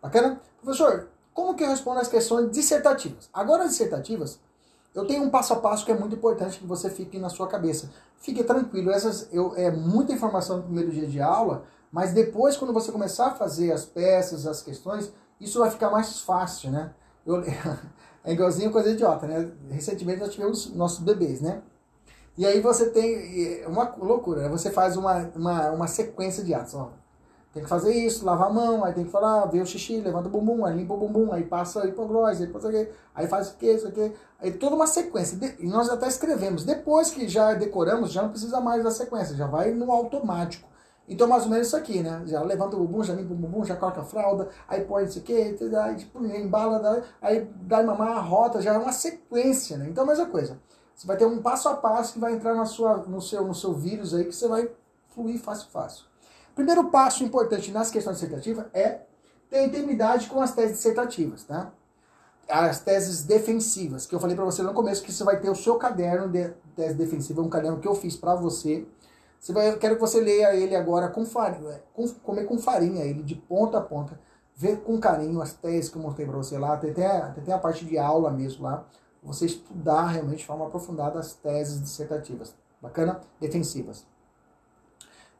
[0.00, 0.40] Bacana?
[0.62, 3.28] Professor, como que eu respondo as questões dissertativas?
[3.32, 4.38] Agora, as dissertativas,
[4.94, 7.48] eu tenho um passo a passo que é muito importante que você fique na sua
[7.48, 7.90] cabeça.
[8.18, 12.72] Fique tranquilo, essas eu, é muita informação no primeiro dia de aula, mas depois, quando
[12.72, 15.12] você começar a fazer as peças, as questões,
[15.42, 16.92] isso vai ficar mais fácil, né?
[17.26, 17.42] Eu,
[18.24, 19.50] é igualzinho coisa idiota, né?
[19.70, 21.62] Recentemente nós tivemos nossos bebês, né?
[22.36, 24.48] E aí você tem uma loucura, né?
[24.48, 26.90] Você faz uma, uma, uma sequência de atos, ó.
[27.52, 30.26] Tem que fazer isso, lavar a mão, aí tem que falar, ver o xixi, levanta
[30.26, 33.56] o bumbum, aí limpa o bumbum, aí passa hipoglose, aí passa aqui, aí faz o
[33.56, 34.10] que, isso aqui.
[34.40, 35.38] Aí toda uma sequência.
[35.58, 36.64] E nós até escrevemos.
[36.64, 40.66] Depois que já decoramos, já não precisa mais da sequência, já vai no automático.
[41.12, 42.22] Então, mais ou menos isso aqui, né?
[42.26, 45.18] Já levanta o bumbum, já limpa o bumbum, já coloca a fralda, aí põe isso
[45.18, 49.86] aqui, aí tipo, embala, aí dá mamar a rota, já é uma sequência, né?
[49.88, 50.58] Então, a mesma coisa.
[50.94, 53.54] Você vai ter um passo a passo que vai entrar na sua, no, seu, no
[53.54, 54.70] seu vírus aí, que você vai
[55.08, 56.04] fluir fácil, fácil.
[56.54, 59.00] Primeiro passo importante nas questões dissertativas é
[59.48, 61.72] ter intimidade com as teses dissertativas, tá?
[62.48, 65.54] As teses defensivas, que eu falei para você no começo, que você vai ter o
[65.54, 68.86] seu caderno de tese defensiva, um caderno que eu fiz para você.
[69.42, 73.04] Você vai, eu quero que você leia ele agora com farinha, com, comer com farinha
[73.04, 74.16] ele de ponta a ponta,
[74.54, 77.04] ver com carinho as teses que eu mostrei para você lá, tem, tem,
[77.44, 78.86] tem a parte de aula mesmo lá,
[79.20, 82.54] você estudar realmente de forma aprofundada as teses dissertativas.
[82.80, 83.20] Bacana?
[83.40, 84.06] Defensivas.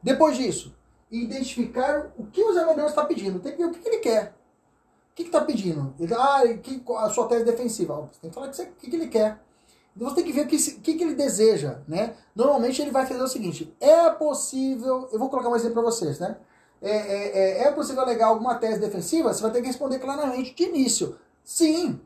[0.02, 0.74] Depois disso,
[1.08, 3.38] identificar o que o examinador está pedindo.
[3.38, 4.34] Tem que ver o que, ele quer.
[5.12, 5.94] O que está pedindo?
[6.00, 7.94] Ele, ah, que, a sua tese defensiva.
[8.00, 9.40] Você tem que falar o que, que ele quer.
[9.94, 11.78] Então você tem que ver o que, que, que ele deseja.
[11.86, 12.14] Né?
[12.34, 15.08] Normalmente ele vai fazer o seguinte: é possível.
[15.12, 16.18] Eu vou colocar um exemplo para vocês.
[16.18, 16.36] Né?
[16.80, 19.32] É, é, é, é possível alegar alguma tese defensiva?
[19.32, 21.16] Você vai ter que responder claramente de início.
[21.44, 22.00] Sim.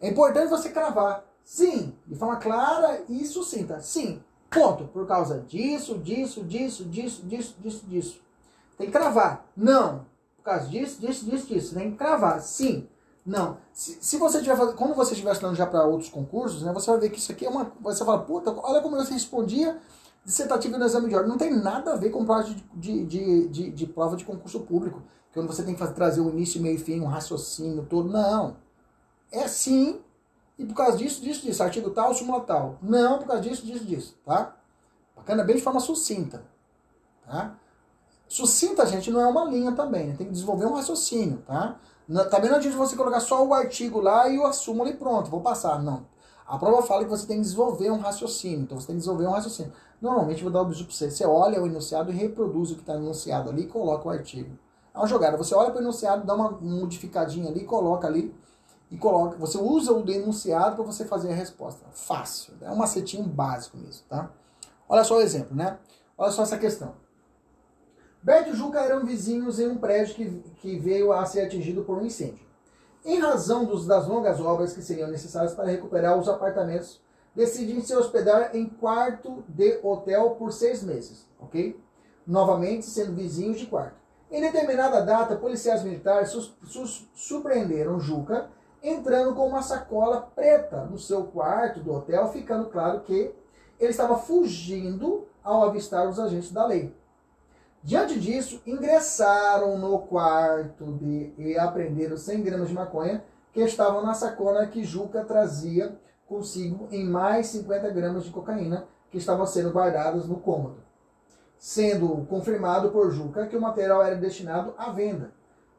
[0.00, 1.24] É importante você cravar.
[1.42, 1.94] Sim.
[2.06, 3.80] De forma clara e sucinta.
[3.80, 4.22] Sim.
[4.50, 4.84] Ponto.
[4.84, 8.20] Por causa disso, disso, disso, disso, disso, disso, disso.
[8.76, 9.46] Tem que cravar.
[9.56, 10.04] Não.
[10.36, 11.74] Por causa disso, disso, disso, disso.
[11.74, 12.40] Tem que cravar.
[12.40, 12.86] Sim.
[13.26, 13.58] Não.
[13.72, 16.90] Se, se você tiver fazendo, quando você estiver estudando já para outros concursos, né, você
[16.90, 17.72] vai ver que isso aqui é uma.
[17.80, 19.76] Você fala, puta, olha como você respondia
[20.24, 21.30] dissertativo no exame de ordem.
[21.30, 24.60] Não tem nada a ver com prova de, de, de, de, de prova de concurso
[24.60, 25.02] público.
[25.34, 28.08] Quando você tem que fazer, trazer o início, meio e fim, um raciocínio todo.
[28.08, 28.56] Não.
[29.30, 30.00] É sim
[30.58, 32.78] e por causa disso, disso, disso, artigo tal, súmula tal.
[32.80, 34.56] Não, por causa disso, disso, disso, tá?
[35.14, 36.44] Bacana, bem de forma sucinta,
[37.26, 37.58] tá?
[38.26, 40.14] Sucinta, gente, não é uma linha também, né?
[40.16, 41.78] Tem que desenvolver um raciocínio, tá?
[42.30, 45.40] Também não adianta você colocar só o artigo lá e o súmula e pronto, vou
[45.40, 45.82] passar.
[45.82, 46.06] Não.
[46.46, 49.26] A prova fala que você tem que desenvolver um raciocínio, então você tem que desenvolver
[49.26, 49.72] um raciocínio.
[50.00, 51.10] Normalmente, vou dar o bisu para você.
[51.10, 54.56] Você olha o enunciado e reproduz o que está enunciado ali e coloca o artigo.
[54.94, 55.36] É uma jogada.
[55.36, 58.32] Você olha para o enunciado, dá uma modificadinha ali, coloca ali
[58.90, 61.84] e coloca, você usa o denunciado para você fazer a resposta.
[61.92, 64.30] Fácil, é um macetinho básico mesmo, tá?
[64.88, 65.78] Olha só o exemplo, né?
[66.16, 66.94] Olha só essa questão.
[68.26, 71.98] Beto e Juca eram vizinhos em um prédio que, que veio a ser atingido por
[71.98, 72.44] um incêndio.
[73.04, 77.00] Em razão dos, das longas obras que seriam necessárias para recuperar os apartamentos,
[77.36, 81.80] decidem se hospedar em quarto de hotel por seis meses, ok?
[82.26, 83.94] Novamente sendo vizinhos de quarto.
[84.28, 86.36] Em determinada data, policiais militares
[87.14, 88.50] surpreenderam Juca
[88.82, 93.32] entrando com uma sacola preta no seu quarto do hotel, ficando claro que
[93.78, 96.92] ele estava fugindo ao avistar os agentes da lei.
[97.86, 103.22] Diante disso, ingressaram no quarto de, e apreenderam 100 gramas de maconha
[103.52, 109.18] que estavam na sacola que Juca trazia consigo em mais 50 gramas de cocaína que
[109.18, 110.82] estavam sendo guardadas no cômodo.
[111.56, 115.30] Sendo confirmado por Juca que o material era destinado à venda.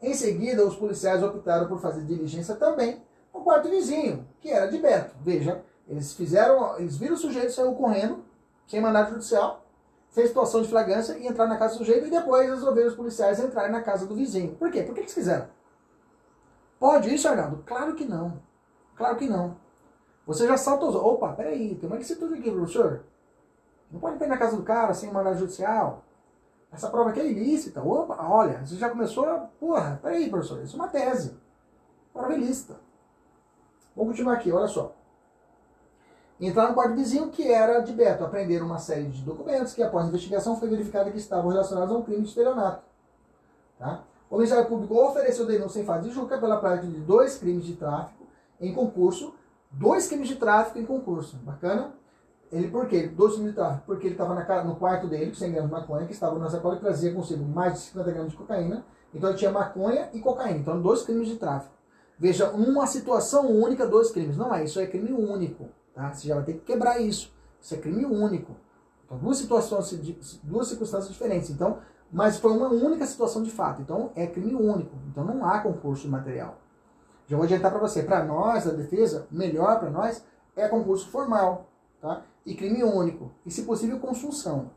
[0.02, 3.04] Em seguida, os policiais optaram por fazer diligência também
[3.34, 5.14] no quarto vizinho, que era de Beto.
[5.20, 8.24] Veja, eles fizeram, eles viram o sujeito saiu correndo,
[8.66, 9.67] sem mandado judicial,
[10.18, 13.40] fez situação de flagrância e entrar na casa do sujeito e depois resolveram os policiais
[13.40, 14.56] entrarem na casa do vizinho.
[14.56, 14.82] Por quê?
[14.82, 15.48] Por que eles fizeram?
[16.80, 17.62] Pode isso, Arnaldo?
[17.64, 18.42] Claro que não.
[18.96, 19.56] Claro que não.
[20.26, 20.96] Você já salta os.
[20.96, 23.04] Opa, peraí, tem uma licitude aqui, professor.
[23.92, 26.04] Não pode ir na casa do cara sem mandado judicial.
[26.72, 27.84] Essa prova aqui é ilícita.
[27.84, 29.38] Opa, olha, você já começou a.
[29.38, 31.38] Porra, peraí, professor, isso é uma tese.
[32.12, 32.76] Prova ilícita.
[33.96, 34.96] Vamos continuar aqui, olha só.
[36.40, 38.24] Entrar no quarto vizinho, que era de Beto.
[38.24, 42.04] Aprenderam uma série de documentos que, após investigação, foi verificado que estavam relacionados a um
[42.04, 42.84] crime de estelionato.
[43.80, 44.04] Tá?
[44.30, 47.76] O Ministério Público ofereceu denúncia em fase de Juca pela prática de dois crimes de
[47.76, 48.28] tráfico
[48.62, 49.34] em concurso.
[49.72, 51.38] Dois crimes de tráfico em concurso.
[51.38, 51.94] Bacana?
[52.52, 53.08] Ele por quê?
[53.08, 53.86] Dois crimes de tráfico.
[53.86, 56.76] Porque ele estava no quarto dele, com 100 gramas de maconha, que estava na sacola
[56.76, 58.86] e trazia consigo mais de 50 gramas de cocaína.
[59.14, 60.60] Então tinha maconha e cocaína.
[60.60, 61.74] Então dois crimes de tráfico.
[62.20, 64.38] Veja, uma situação única, dois crimes.
[64.38, 65.70] Não é, isso é crime único.
[65.98, 66.14] Tá?
[66.14, 67.34] Você já vai ter que quebrar isso.
[67.60, 68.56] Isso é crime único.
[69.04, 69.92] Então, duas situações,
[70.44, 71.50] duas circunstâncias diferentes.
[71.50, 71.80] Então,
[72.12, 73.82] mas foi uma única situação de fato.
[73.82, 74.96] Então, é crime único.
[75.10, 76.60] Então, não há concurso material.
[77.26, 78.04] Já vou adiantar para você.
[78.04, 80.24] Para nós, a defesa, melhor para nós
[80.56, 81.68] é concurso formal,
[82.00, 82.22] tá?
[82.46, 83.32] E crime único.
[83.44, 84.70] E, se possível, consunção.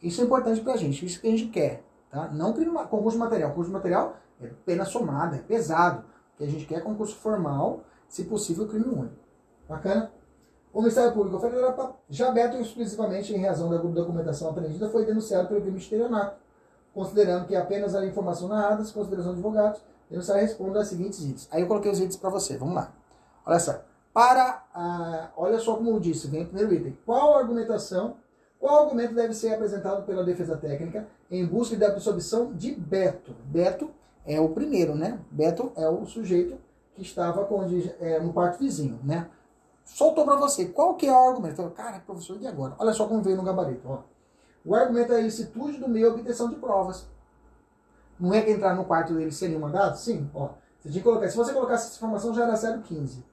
[0.00, 1.04] Isso é importante para a gente.
[1.04, 2.28] Isso que a gente quer, tá?
[2.28, 3.50] Não crime, concurso material.
[3.50, 6.04] Concurso material é pena somada, é pesado.
[6.34, 9.16] O que a gente quer é concurso formal, se possível, crime único.
[9.68, 10.21] Bacana?
[10.72, 15.60] O Ministério Público Federal, já aberto exclusivamente em razão da documentação apreendida, foi denunciado pelo
[15.60, 16.36] crime de estelionato,
[16.94, 21.48] considerando que apenas a informação narrada, consideração de advogados, denunciar responde aos seguintes itens.
[21.50, 22.90] Aí eu coloquei os itens para você, vamos lá.
[23.44, 23.82] Olha só.
[24.14, 26.98] Para, ah, olha só como eu disse, vem o primeiro item.
[27.04, 28.16] Qual argumentação,
[28.58, 33.34] qual argumento deve ser apresentado pela defesa técnica em busca da absolvição de Beto?
[33.44, 33.90] Beto
[34.24, 35.18] é o primeiro, né?
[35.30, 36.58] Beto é o sujeito
[36.94, 37.62] que estava com,
[38.00, 39.28] é, no quarto vizinho, né?
[39.84, 40.66] Soltou para você.
[40.66, 41.56] Qual que é o argumento?
[41.56, 42.74] Falei, cara, professor, e agora?
[42.78, 43.88] Olha só como veio no gabarito.
[43.88, 44.00] Ó.
[44.64, 47.06] O argumento é a ilicitude do meio obtenção de provas.
[48.18, 49.96] Não é que entrar no quarto dele sem nenhum mandado?
[49.96, 50.30] Sim.
[50.32, 53.24] Ó, você tinha que colocar, se você colocasse essa informação, já era 015.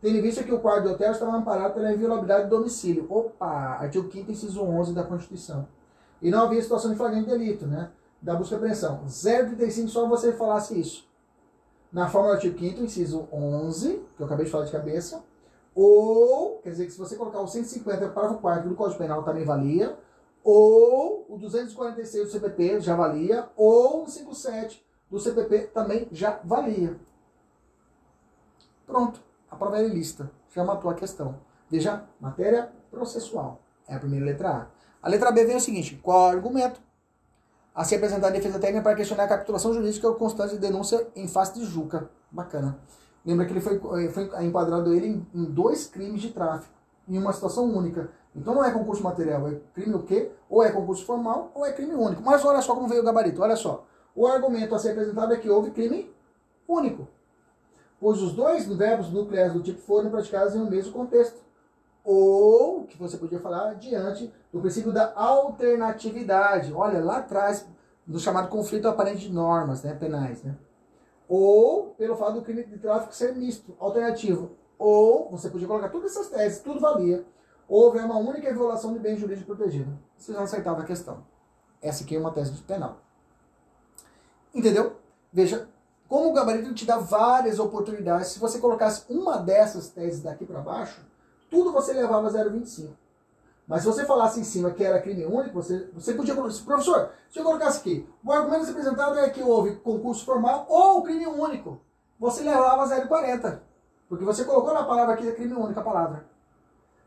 [0.00, 3.06] Tendo em vista que o quarto do hotel estava amparado pela inviolabilidade do domicílio.
[3.10, 3.78] Opa!
[3.80, 5.66] Artigo 5 inciso 11 da Constituição.
[6.20, 7.90] E não havia situação de flagrante delito, né?
[8.20, 9.04] Da busca e apreensão.
[9.06, 11.08] 035 só você falasse isso.
[11.92, 15.22] Na forma do artigo 5 inciso 11, que eu acabei de falar de cabeça,
[15.76, 19.22] ou, quer dizer que se você colocar o 150 para o quarto do Código Penal
[19.22, 19.94] também valia,
[20.42, 26.98] ou o 246 do CPP já valia, ou o 57 do CPP também já valia.
[28.86, 29.20] Pronto,
[29.50, 30.30] a prova é ilícita.
[30.54, 31.38] Já matou a questão.
[31.68, 33.60] Veja, matéria processual.
[33.86, 34.66] É a primeira letra A.
[35.02, 36.80] A letra B vem o seguinte: qual argumento
[37.74, 41.06] a ser apresentado em defesa técnica para questionar a capitulação jurídica ou constante de denúncia
[41.14, 42.08] em face de Juca?
[42.30, 42.78] Bacana.
[43.26, 43.74] Lembra que ele foi,
[44.04, 46.72] eh, foi enquadrado ele em, dois crimes de tráfico,
[47.08, 48.08] em uma situação única.
[48.34, 50.30] Então não é concurso material, é crime o quê?
[50.48, 52.22] Ou é concurso formal ou é crime único.
[52.22, 53.84] Mas olha só como veio o gabarito, olha só.
[54.14, 56.14] O argumento a ser apresentado é que houve crime
[56.68, 57.08] único,
[58.00, 61.44] pois os dois verbos nucleares do tipo foram praticados em um mesmo contexto.
[62.04, 66.72] Ou, que você podia falar, diante do princípio da alternatividade.
[66.72, 67.66] Olha, lá atrás,
[68.06, 70.40] do chamado conflito aparente de normas né, penais.
[70.44, 70.54] Né?
[71.28, 74.52] Ou pelo fato do crime de tráfico ser misto, alternativo.
[74.78, 77.24] Ou você podia colocar todas essas teses, tudo valia.
[77.68, 79.98] Ou uma única violação de bem jurídico protegido.
[80.16, 81.24] Você já aceitava a questão.
[81.82, 82.98] Essa aqui é uma tese de penal.
[84.54, 84.96] Entendeu?
[85.32, 85.68] Veja,
[86.08, 90.60] como o gabarito te dá várias oportunidades, se você colocasse uma dessas teses daqui para
[90.60, 91.04] baixo,
[91.50, 92.90] tudo você levava 0,25.
[93.66, 96.54] Mas se você falasse em cima que era crime único, você, você podia colocar.
[96.64, 101.26] Professor, se eu colocasse aqui, o argumento apresentado é que houve concurso formal ou crime
[101.26, 101.80] único.
[102.18, 103.60] Você levava 0,40.
[104.08, 106.24] Porque você colocou na palavra aqui crime único a palavra.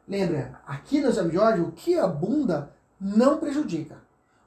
[0.07, 3.97] Lembra, aqui no exame de ordem, o que abunda não prejudica.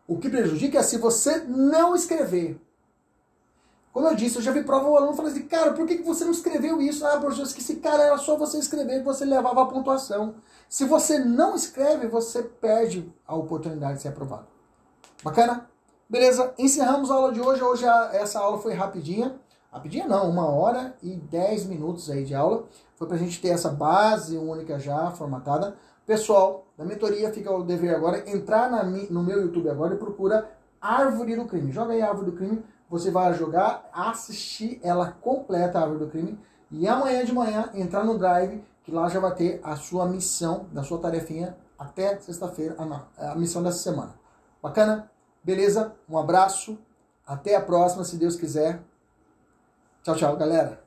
[0.07, 2.61] O que prejudica é se você não escrever.
[3.93, 6.24] Como eu disse, eu já vi prova o aluno falando assim, cara, por que você
[6.24, 7.07] não escreveu isso?
[7.07, 10.34] Ah, professor, esqueci, cara, era só você escrever que você levava a pontuação.
[10.66, 14.47] Se você não escreve, você perde a oportunidade de ser aprovado.
[15.22, 15.68] Bacana?
[16.09, 17.62] Beleza, encerramos a aula de hoje.
[17.62, 19.36] Hoje a, essa aula foi rapidinha.
[19.70, 22.64] Rapidinha não, uma hora e dez minutos aí de aula.
[22.97, 25.76] Foi pra gente ter essa base única já formatada.
[26.07, 30.51] Pessoal, da mentoria fica o dever agora entrar na, no meu YouTube agora e procura
[30.80, 31.70] Árvore do Crime.
[31.70, 32.62] Joga aí Árvore do Crime,
[32.93, 36.38] você vai jogar, assistir ela completa, a Árvore do Crime.
[36.70, 40.67] E amanhã de manhã entrar no Drive que lá já vai ter a sua missão,
[40.71, 42.76] da sua tarefinha até sexta-feira,
[43.17, 44.14] a missão dessa semana.
[44.62, 45.11] Bacana?
[45.42, 45.95] Beleza?
[46.07, 46.79] Um abraço.
[47.26, 48.83] Até a próxima, se Deus quiser.
[50.03, 50.82] Tchau, tchau, galera.